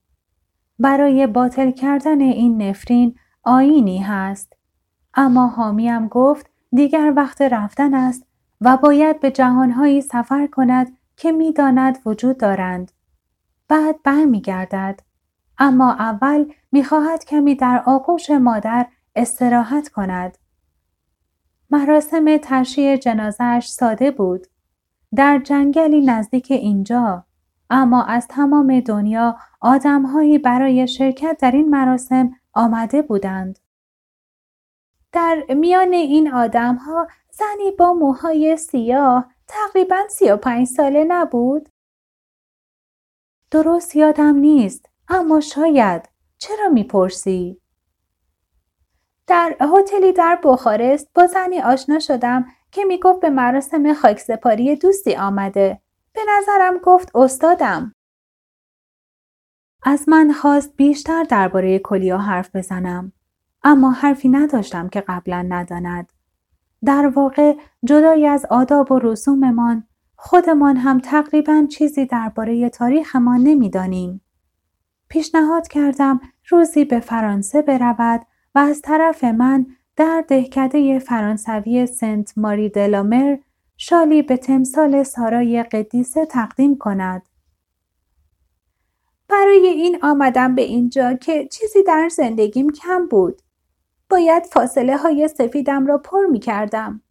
برای 0.79 1.27
باطل 1.27 1.71
کردن 1.71 2.21
این 2.21 2.63
نفرین 2.63 3.15
آینی 3.43 3.99
هست. 3.99 4.53
اما 5.15 5.47
حامیم 5.47 6.09
گفت 6.09 6.51
دیگر 6.73 7.13
وقت 7.17 7.43
رفتن 7.43 7.95
است 7.95 8.28
و 8.61 8.77
باید 8.77 9.21
به 9.21 9.31
جهانهایی 9.31 10.01
سفر 10.01 10.47
کند 10.47 10.97
که 11.17 11.33
می‌داند 11.33 11.99
وجود 12.07 12.39
دارند. 12.39 12.93
بعد 13.69 14.03
برمیگردد. 14.03 15.01
اما 15.59 15.93
اول 15.93 16.53
می‌خواهد 16.73 17.25
کمی 17.25 17.55
در 17.55 17.83
آغوش 17.87 18.31
مادر 18.31 18.87
استراحت 19.17 19.89
کند. 19.89 20.39
مراسم 21.71 22.37
تشییع 22.43 22.97
جنازهش 22.97 23.69
ساده 23.69 24.11
بود. 24.11 24.47
در 25.15 25.39
جنگلی 25.39 26.01
نزدیک 26.01 26.51
اینجا 26.51 27.25
اما 27.71 28.03
از 28.03 28.29
تمام 28.29 28.81
دنیا 28.81 29.37
آدمهایی 29.61 30.39
برای 30.39 30.89
شرکت 30.89 31.39
در 31.41 31.51
این 31.51 31.71
مراسم 31.71 32.31
آمده 32.53 33.03
بودند. 33.03 33.59
در 35.13 35.45
میان 35.57 35.93
این 35.93 36.33
آدمها 36.33 37.09
زنی 37.39 37.71
با 37.71 37.93
موهای 37.93 38.57
سیاه 38.57 39.33
تقریبا 39.47 40.09
سی 40.09 40.31
و 40.31 40.37
پنج 40.37 40.67
ساله 40.67 41.05
نبود؟ 41.05 41.69
درست 43.51 43.97
یادم 43.97 44.35
نیست 44.37 44.87
اما 45.09 45.41
شاید 45.41 46.09
چرا 46.39 46.69
می‌پرسی؟ 46.69 47.61
در 49.27 49.57
هتلی 49.61 50.13
در 50.13 50.41
بخارست 50.45 51.09
با 51.15 51.27
زنی 51.27 51.61
آشنا 51.61 51.99
شدم 51.99 52.47
که 52.73 52.85
می‌گفت 52.85 53.21
به 53.21 53.31
مراسم 53.31 53.95
خاکسپاری 53.95 54.77
دوستی 54.77 55.17
آمده. 55.17 55.81
به 56.13 56.21
نظرم 56.29 56.79
گفت 56.79 57.17
استادم. 57.17 57.95
از 59.83 60.09
من 60.09 60.33
خواست 60.33 60.77
بیشتر 60.77 61.23
درباره 61.23 61.79
کلیا 61.79 62.19
حرف 62.19 62.57
بزنم. 62.57 63.13
اما 63.63 63.91
حرفی 63.91 64.29
نداشتم 64.29 64.89
که 64.89 65.01
قبلا 65.01 65.47
نداند. 65.49 66.13
در 66.85 67.07
واقع 67.07 67.57
جدای 67.85 68.27
از 68.27 68.47
آداب 68.51 68.93
و 68.93 68.99
رسوممان 68.99 69.85
خودمان 70.17 70.77
هم 70.77 70.99
تقریبا 70.99 71.67
چیزی 71.71 72.07
درباره 72.07 72.69
تاریخمان 72.69 73.41
نمی‌دانیم. 73.41 74.21
پیشنهاد 75.09 75.69
کردم 75.69 76.21
روزی 76.49 76.85
به 76.85 77.01
فرانسه 77.01 77.63
برود 77.63 78.21
و 78.55 78.59
از 78.59 78.83
طرف 78.83 79.25
من 79.25 79.67
در 79.97 80.25
دهکده 80.29 80.99
فرانسوی 80.99 81.87
سنت 81.87 82.39
ماری 82.39 82.69
دلامر 82.69 83.37
شالی 83.77 84.23
به 84.23 84.37
تمثال 84.37 85.03
سارای 85.03 85.63
قدیسه 85.63 86.27
تقدیم 86.27 86.77
کند. 86.77 87.29
برای 89.29 89.67
این 89.67 89.99
آمدم 90.03 90.55
به 90.55 90.63
اینجا 90.63 91.15
که 91.15 91.49
چیزی 91.49 91.83
در 91.83 92.09
زندگیم 92.09 92.71
کم 92.71 93.07
بود. 93.07 93.43
باید 94.11 94.47
فاصله 94.47 94.97
های 94.97 95.29
سفیدم 95.29 95.87
را 95.87 95.99
پر 95.99 96.27
می 96.27 96.39
کردم. 96.39 97.03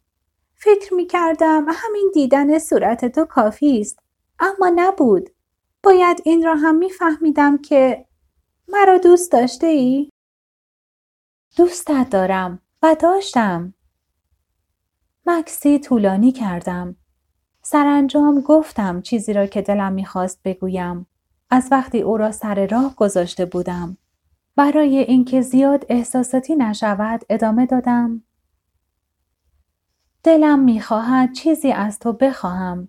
فکر 0.54 0.94
می 0.94 1.06
کردم 1.06 1.66
همین 1.68 2.10
دیدن 2.14 2.58
صورت 2.58 3.04
تو 3.04 3.24
کافی 3.24 3.80
است. 3.80 3.98
اما 4.38 4.72
نبود. 4.74 5.30
باید 5.82 6.22
این 6.24 6.44
را 6.44 6.54
هم 6.54 6.74
می 6.74 6.90
فهمیدم 6.90 7.58
که 7.58 8.06
مرا 8.68 8.98
دوست 8.98 9.32
داشته 9.32 9.66
ای؟ 9.66 10.10
دوستت 11.56 12.10
دارم 12.10 12.62
و 12.82 12.96
داشتم. 13.00 13.74
مکسی 15.26 15.78
طولانی 15.78 16.32
کردم. 16.32 16.96
سرانجام 17.62 18.40
گفتم 18.40 19.02
چیزی 19.02 19.32
را 19.32 19.46
که 19.46 19.62
دلم 19.62 19.92
می‌خواست 19.92 20.40
بگویم. 20.44 21.06
از 21.50 21.68
وقتی 21.70 22.00
او 22.02 22.16
را 22.16 22.32
سر 22.32 22.66
راه 22.66 22.96
گذاشته 22.96 23.44
بودم. 23.46 23.96
برای 24.58 24.98
اینکه 24.98 25.40
زیاد 25.40 25.86
احساساتی 25.88 26.56
نشود 26.56 27.24
ادامه 27.30 27.66
دادم. 27.66 28.22
دلم 30.22 30.58
می‌خواهد 30.58 31.32
چیزی 31.32 31.72
از 31.72 31.98
تو 31.98 32.12
بخواهم. 32.12 32.88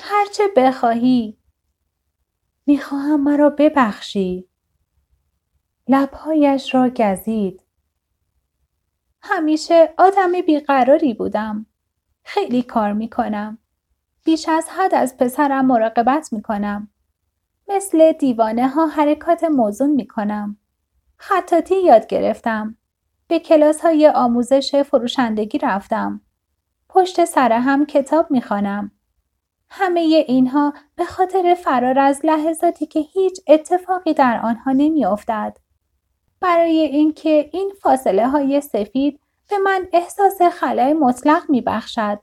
هرچه 0.00 0.42
بخواهی. 0.56 1.38
می‌خواهم 2.66 3.20
مرا 3.20 3.50
ببخشی. 3.50 4.48
لبهایش 5.88 6.74
را 6.74 6.88
گزید. 6.88 7.62
همیشه 9.22 9.94
آدم 9.98 10.32
بیقراری 10.46 11.14
بودم. 11.14 11.66
خیلی 12.24 12.62
کار 12.62 12.92
می‌کنم. 12.92 13.58
بیش 14.24 14.48
از 14.48 14.68
حد 14.68 14.94
از 14.94 15.16
پسرم 15.16 15.66
مراقبت 15.66 16.32
می‌کنم. 16.32 16.88
مثل 17.70 18.12
دیوانه 18.12 18.68
ها 18.68 18.86
حرکات 18.86 19.44
موزون 19.44 19.90
می‌کنم. 19.90 20.56
خطاطی 21.16 21.82
یاد 21.82 22.06
گرفتم. 22.06 22.76
به 23.28 23.38
کلاس 23.38 23.80
های 23.80 24.08
آموزش 24.08 24.76
فروشندگی 24.76 25.58
رفتم. 25.58 26.20
پشت 26.88 27.24
سر 27.24 27.52
هم 27.52 27.86
کتاب 27.86 28.30
می‌خوانم. 28.30 28.90
همه 29.70 30.00
اینها 30.00 30.74
به 30.96 31.04
خاطر 31.04 31.54
فرار 31.54 31.98
از 31.98 32.20
لحظاتی 32.24 32.86
که 32.86 33.00
هیچ 33.00 33.40
اتفاقی 33.46 34.14
در 34.14 34.40
آنها 34.44 34.72
نمیافتد. 34.72 35.56
برای 36.40 36.80
اینکه 36.80 37.50
این 37.52 37.72
فاصله 37.82 38.28
های 38.28 38.60
سفید 38.60 39.20
به 39.50 39.58
من 39.58 39.88
احساس 39.92 40.42
خلای 40.42 40.92
مطلق 40.92 41.42
می 41.50 41.60
بخشد. 41.60 42.18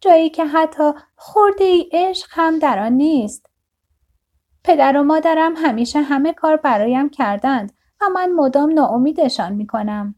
جایی 0.00 0.30
که 0.30 0.44
حتی 0.44 0.92
خورده 1.16 1.64
ای 1.64 1.90
عشق 1.92 2.28
هم 2.30 2.58
در 2.58 2.78
آن 2.78 2.92
نیست. 2.92 3.47
پدر 4.68 4.96
و 4.96 5.02
مادرم 5.02 5.54
همیشه 5.56 6.00
همه 6.00 6.32
کار 6.32 6.56
برایم 6.56 7.08
کردند 7.08 7.72
و 8.00 8.08
من 8.08 8.32
مدام 8.32 8.72
ناامیدشان 8.72 9.52
می 9.52 9.66
کنم. 9.66 10.14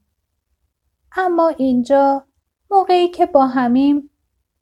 اما 1.17 1.49
اینجا 1.49 2.25
موقعی 2.71 3.09
که 3.09 3.27
با 3.27 3.47
همیم 3.47 4.11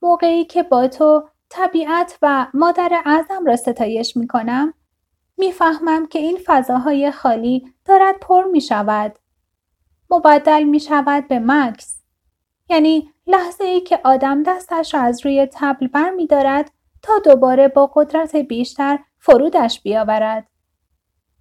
موقعی 0.02 0.44
که 0.44 0.62
با 0.62 0.88
تو 0.88 1.28
طبیعت 1.48 2.18
و 2.22 2.46
مادر 2.54 3.02
اعظم 3.06 3.44
را 3.44 3.56
ستایش 3.56 4.16
می 4.16 4.26
کنم 4.26 4.74
می‌فهمم 5.36 6.06
که 6.06 6.18
این 6.18 6.38
فضاهای 6.44 7.10
خالی 7.10 7.72
دارد 7.84 8.16
پر 8.20 8.44
می 8.44 8.60
شود. 8.60 9.18
مبدل 10.10 10.62
می 10.62 10.80
شود 10.80 11.28
به 11.28 11.38
مکس. 11.38 12.02
یعنی 12.68 13.10
لحظه 13.26 13.64
ای 13.64 13.80
که 13.80 14.00
آدم 14.04 14.42
دستش 14.42 14.94
را 14.94 15.00
از 15.00 15.26
روی 15.26 15.48
تبل 15.52 15.86
بر 15.86 16.10
می 16.10 16.26
دارد 16.26 16.70
تا 17.02 17.12
دوباره 17.24 17.68
با 17.68 17.86
قدرت 17.94 18.36
بیشتر 18.36 18.98
فرودش 19.18 19.80
بیاورد. 19.82 20.48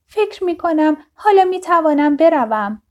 فکر 0.08 0.44
می 0.44 0.58
کنم 0.58 0.98
حالا 1.14 1.44
می 1.44 1.60
توانم 1.60 2.16
بروم. 2.16 2.82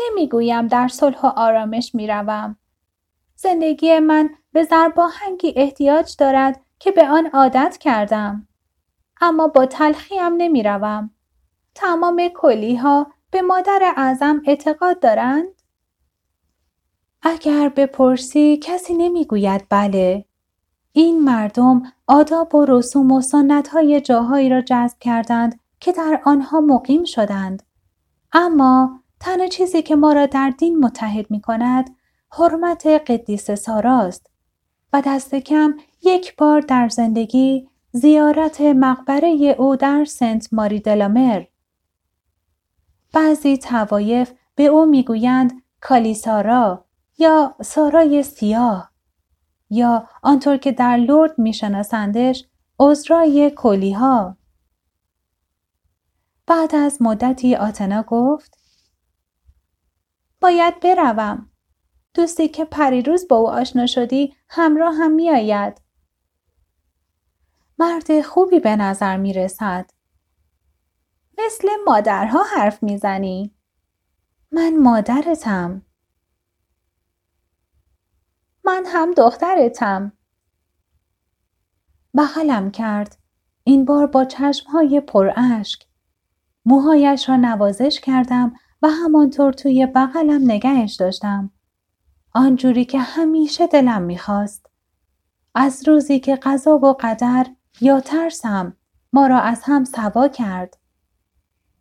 نمی‌گویم 0.00 0.66
در 0.66 0.88
صلح 0.88 1.20
و 1.20 1.26
آرامش 1.26 1.94
می 1.94 2.06
روم. 2.06 2.56
زندگی 3.34 3.98
من 3.98 4.30
به 4.52 4.62
زرباهنگی 4.62 5.52
احتیاج 5.56 6.16
دارد 6.18 6.60
که 6.78 6.90
به 6.90 7.08
آن 7.08 7.26
عادت 7.26 7.76
کردم. 7.80 8.48
اما 9.20 9.48
با 9.48 9.66
تلخی 9.66 10.16
هم 10.16 10.34
نمی 10.36 10.62
روم. 10.62 11.10
تمام 11.74 12.28
کلی 12.34 12.76
ها 12.76 13.12
به 13.30 13.42
مادر 13.42 13.92
اعظم 13.96 14.42
اعتقاد 14.46 15.00
دارند؟ 15.00 15.62
اگر 17.22 17.68
بپرسی 17.68 18.60
کسی 18.62 18.94
نمی‌گوید 18.94 19.66
بله. 19.70 20.24
این 20.92 21.24
مردم 21.24 21.82
آداب 22.06 22.54
و 22.54 22.64
رسوم 22.64 23.12
و 23.12 23.20
سنت 23.20 23.68
های 23.68 24.00
جاهایی 24.00 24.48
را 24.48 24.60
جذب 24.60 24.98
کردند 24.98 25.60
که 25.80 25.92
در 25.92 26.20
آنها 26.24 26.60
مقیم 26.60 27.04
شدند. 27.04 27.62
اما 28.32 29.00
تنها 29.20 29.46
چیزی 29.46 29.82
که 29.82 29.96
ما 29.96 30.12
را 30.12 30.26
در 30.26 30.50
دین 30.50 30.78
متحد 30.78 31.30
می 31.30 31.40
کند 31.40 31.90
حرمت 32.32 32.86
قدیس 32.86 33.50
ساراست 33.50 34.30
و 34.92 35.02
دست 35.06 35.34
کم 35.34 35.74
یک 36.02 36.36
بار 36.36 36.60
در 36.60 36.88
زندگی 36.88 37.68
زیارت 37.92 38.60
مقبره 38.60 39.28
او 39.58 39.76
در 39.76 40.04
سنت 40.04 40.48
ماری 40.52 40.80
دلامر 40.80 41.44
بعضی 43.12 43.58
توایف 43.58 44.32
به 44.54 44.64
او 44.64 44.86
می‌گویند 44.86 45.62
کالیسارا 45.80 46.84
یا 47.18 47.54
سارای 47.62 48.22
سیاه 48.22 48.89
یا 49.70 50.08
آنطور 50.22 50.56
که 50.56 50.72
در 50.72 50.96
لرد 50.96 51.38
میشناسندش 51.38 52.44
عذرای 52.78 53.52
کلیها 53.56 54.36
بعد 56.46 56.74
از 56.74 57.02
مدتی 57.02 57.56
آتنا 57.56 58.02
گفت 58.02 58.58
باید 60.40 60.80
بروم 60.80 61.50
دوستی 62.14 62.48
که 62.48 62.64
پریروز 62.64 63.28
با 63.28 63.36
او 63.36 63.50
آشنا 63.50 63.86
شدی 63.86 64.34
همراه 64.48 64.94
هم 64.94 65.10
میآید 65.12 65.80
مرد 67.78 68.20
خوبی 68.20 68.60
به 68.60 68.76
نظر 68.76 69.16
می 69.16 69.32
رسد. 69.32 69.90
مثل 71.38 71.68
مادرها 71.86 72.42
حرف 72.42 72.82
می‌زنی. 72.82 73.54
من 74.52 74.76
مادرتم. 74.76 75.82
من 78.70 78.84
هم 78.86 79.12
دخترتم. 79.12 80.12
بغلم 82.16 82.70
کرد. 82.70 83.16
این 83.64 83.84
بار 83.84 84.06
با 84.06 84.24
چشمهای 84.24 85.00
پر 85.00 85.32
اشک. 85.36 85.86
موهایش 86.64 87.28
را 87.28 87.36
نوازش 87.36 88.00
کردم 88.00 88.52
و 88.82 88.88
همانطور 88.88 89.52
توی 89.52 89.86
بغلم 89.86 90.50
نگهش 90.50 90.94
داشتم. 90.94 91.50
آنجوری 92.34 92.84
که 92.84 92.98
همیشه 92.98 93.66
دلم 93.66 94.02
می‌خواست. 94.02 94.66
از 95.54 95.88
روزی 95.88 96.20
که 96.20 96.36
قضا 96.36 96.78
و 96.78 96.92
قدر 97.00 97.46
یا 97.80 98.00
ترسم 98.00 98.76
ما 99.12 99.26
را 99.26 99.40
از 99.40 99.62
هم 99.64 99.84
سوا 99.84 100.28
کرد. 100.28 100.78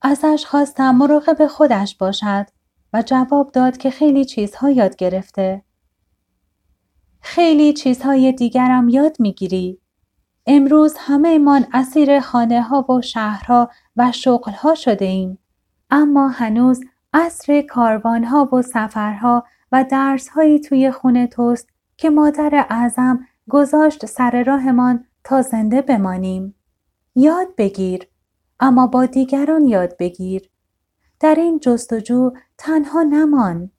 ازش 0.02 0.46
خواستم 0.48 0.96
مراقب 0.96 1.48
خودش 1.48 1.96
باشد 1.96 2.46
و 2.94 3.02
جواب 3.02 3.52
داد 3.52 3.78
که 3.78 3.90
خیلی 3.90 4.26
چیزها 4.26 4.70
یاد 4.70 4.96
گرفته. 4.96 5.69
خیلی 7.22 7.74
چیزهای 7.74 8.32
دیگرم 8.32 8.90
یاد 8.90 9.16
می‌گیری. 9.20 9.80
امروز 10.48 10.96
همه 10.98 11.30
ایمان 11.30 11.66
اسیر 11.74 12.20
خانه 12.20 12.62
ها 12.62 12.86
و 12.90 13.02
شهرها 13.02 13.70
و 13.96 14.12
شغل 14.12 14.52
ها 14.52 14.76
شده 14.76 15.06
ایم. 15.06 15.40
اما 15.90 16.28
هنوز 16.28 16.82
عصر 17.14 17.62
کاروان 17.62 18.24
ها 18.24 18.50
و 18.54 18.62
سفرها 18.62 19.46
و 19.72 19.86
درس 19.92 20.30
هایی 20.30 20.60
توی 20.60 20.92
خونه 20.92 21.28
توست 21.28 21.70
که 21.98 22.10
مادر 22.10 22.66
اعظم 22.70 23.20
گذاشت 23.50 24.06
سر 24.06 24.44
راهمان 24.44 25.06
تا 25.24 25.42
زنده 25.42 25.82
بمانیم. 25.82 26.56
یاد 27.16 27.56
بگیر. 27.58 28.08
اما 28.60 28.88
با 28.88 29.06
دیگران 29.06 29.66
یاد 29.66 29.98
بگیر. 29.98 30.50
در 31.20 31.36
این 31.36 31.60
جستجو 31.60 32.32
تنها 32.58 33.04
نمان. 33.04 33.72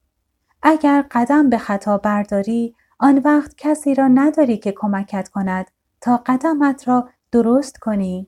اگر 0.63 1.05
قدم 1.11 1.49
به 1.49 1.57
خطا 1.57 1.97
برداری 1.97 2.75
آن 3.03 3.21
وقت 3.25 3.55
کسی 3.57 3.95
را 3.95 4.07
نداری 4.07 4.57
که 4.57 4.71
کمکت 4.71 5.29
کند 5.29 5.71
تا 6.01 6.17
قدمت 6.17 6.87
را 6.87 7.09
درست 7.31 7.77
کنی. 7.77 8.27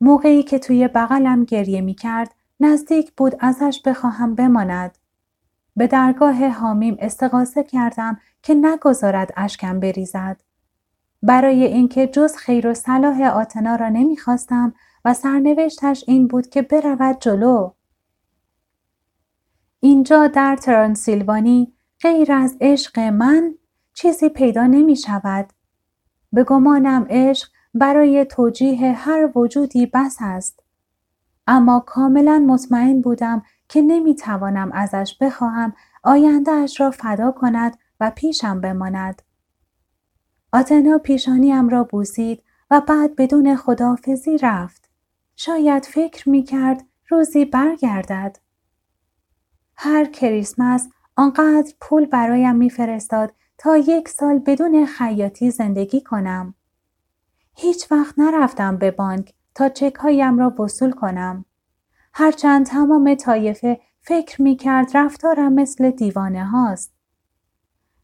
موقعی 0.00 0.42
که 0.42 0.58
توی 0.58 0.88
بغلم 0.88 1.44
گریه 1.44 1.80
می 1.80 1.94
کرد 1.94 2.34
نزدیک 2.60 3.12
بود 3.12 3.36
ازش 3.40 3.80
بخواهم 3.84 4.34
بماند. 4.34 4.98
به 5.76 5.86
درگاه 5.86 6.48
حامیم 6.48 6.96
استقاسه 6.98 7.62
کردم 7.62 8.20
که 8.42 8.54
نگذارد 8.54 9.32
اشکم 9.36 9.80
بریزد. 9.80 10.40
برای 11.22 11.64
اینکه 11.64 12.06
جز 12.06 12.36
خیر 12.36 12.66
و 12.66 12.74
صلاح 12.74 13.22
آتنا 13.22 13.76
را 13.76 13.88
نمی‌خواستم 13.88 14.74
و 15.04 15.14
سرنوشتش 15.14 16.04
این 16.06 16.28
بود 16.28 16.46
که 16.48 16.62
برود 16.62 17.16
جلو. 17.20 17.72
اینجا 19.80 20.26
در 20.26 20.56
ترانسیلوانی 20.56 21.72
غیر 22.02 22.32
از 22.32 22.56
عشق 22.60 22.98
من 22.98 23.54
چیزی 23.94 24.28
پیدا 24.28 24.66
نمی 24.66 24.96
شود. 24.96 25.52
به 26.32 26.44
گمانم 26.44 27.06
عشق 27.10 27.48
برای 27.74 28.24
توجیه 28.24 28.92
هر 28.92 29.38
وجودی 29.38 29.86
بس 29.86 30.16
است. 30.20 30.62
اما 31.46 31.80
کاملا 31.86 32.38
مطمئن 32.38 33.00
بودم 33.00 33.42
که 33.68 33.82
نمی 33.82 34.14
توانم 34.14 34.72
ازش 34.72 35.16
بخواهم 35.20 35.74
آینده 36.02 36.50
اش 36.50 36.80
را 36.80 36.90
فدا 36.90 37.30
کند 37.30 37.78
و 38.00 38.10
پیشم 38.10 38.60
بماند. 38.60 39.22
آتنا 40.52 40.98
پیشانیم 40.98 41.68
را 41.68 41.84
بوسید 41.84 42.42
و 42.70 42.80
بعد 42.80 43.16
بدون 43.16 43.56
خدافزی 43.56 44.38
رفت. 44.38 44.88
شاید 45.36 45.84
فکر 45.84 46.28
می 46.28 46.42
کرد 46.42 46.84
روزی 47.08 47.44
برگردد. 47.44 48.38
هر 49.76 50.04
کریسمس 50.04 50.88
آنقدر 51.16 51.72
پول 51.80 52.06
برایم 52.06 52.56
میفرستاد 52.56 53.34
تا 53.58 53.76
یک 53.76 54.08
سال 54.08 54.38
بدون 54.38 54.86
خیاطی 54.86 55.50
زندگی 55.50 56.00
کنم. 56.00 56.54
هیچ 57.54 57.92
وقت 57.92 58.18
نرفتم 58.18 58.76
به 58.76 58.90
بانک 58.90 59.34
تا 59.54 59.68
چک 59.68 59.94
هایم 59.94 60.38
را 60.38 60.62
وصول 60.62 60.90
کنم. 60.90 61.44
هرچند 62.14 62.66
تمام 62.66 63.14
طایفه 63.14 63.80
فکر 64.00 64.42
می 64.42 64.56
کرد 64.56 64.96
رفتارم 64.96 65.52
مثل 65.52 65.90
دیوانه 65.90 66.44
هاست. 66.44 66.92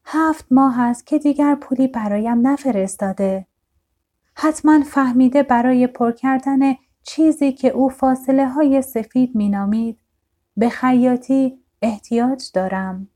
هفت 0.04 0.46
ماه 0.50 0.80
است 0.80 1.06
که 1.06 1.18
دیگر 1.18 1.54
پولی 1.54 1.88
برایم 1.88 2.46
نفرستاده. 2.46 3.46
حتما 4.34 4.82
فهمیده 4.82 5.42
برای 5.42 5.86
پر 5.86 6.12
کردن 6.12 6.74
چیزی 7.02 7.52
که 7.52 7.68
او 7.68 7.88
فاصله 7.88 8.48
های 8.48 8.82
سفید 8.82 9.36
مینامید 9.36 9.98
به 10.56 10.68
خیاطی 10.68 11.58
احتیاج 11.82 12.50
دارم. 12.54 13.08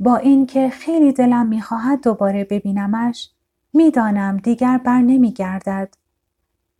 با 0.00 0.16
اینکه 0.16 0.70
خیلی 0.70 1.12
دلم 1.12 1.46
می‌خواهد 1.46 2.02
دوباره 2.02 2.44
ببینمش 2.44 3.30
می‌دانم 3.72 4.36
دیگر 4.36 4.78
بر 4.78 5.00
نمی 5.00 5.32
گردد. 5.32 5.94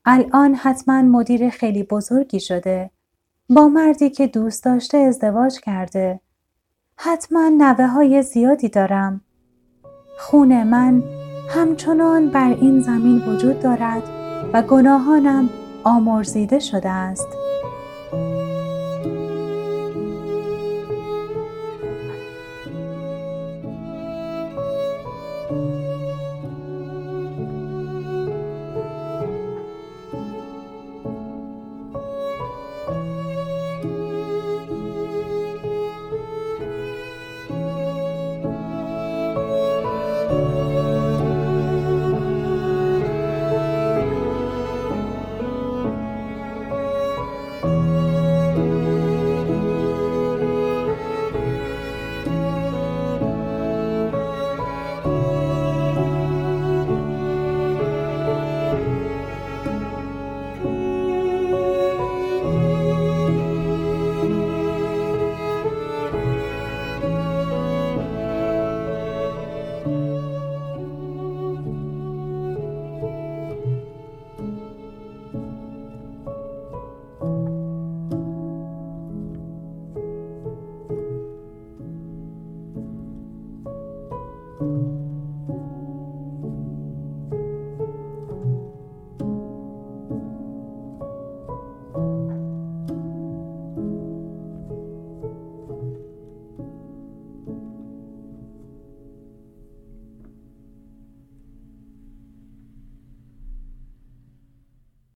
الان 0.05 0.55
حتما 0.55 1.03
مدیر 1.03 1.51
خیلی 1.51 1.83
بزرگی 1.83 2.41
شده. 2.41 2.91
با 3.49 3.69
مردی 3.69 4.11
که 4.11 4.27
دوست 4.27 4.65
داشته 4.65 4.99
ازدواج 4.99 5.61
کرده. 5.61 6.21
حتما 6.97 7.49
نوه 7.59 7.87
های 7.87 8.23
زیادی 8.23 8.69
دارم. 8.69 9.21
خون 10.19 10.63
من 10.63 11.03
همچنان 11.49 12.31
بر 12.31 12.57
این 12.61 12.81
زمین 12.81 13.19
وجود 13.19 13.61
دارد 13.61 14.03
و 14.53 14.63
گناهانم 14.63 15.51
آمرزیده 15.85 16.59
شده 16.59 16.89
است. 16.89 17.42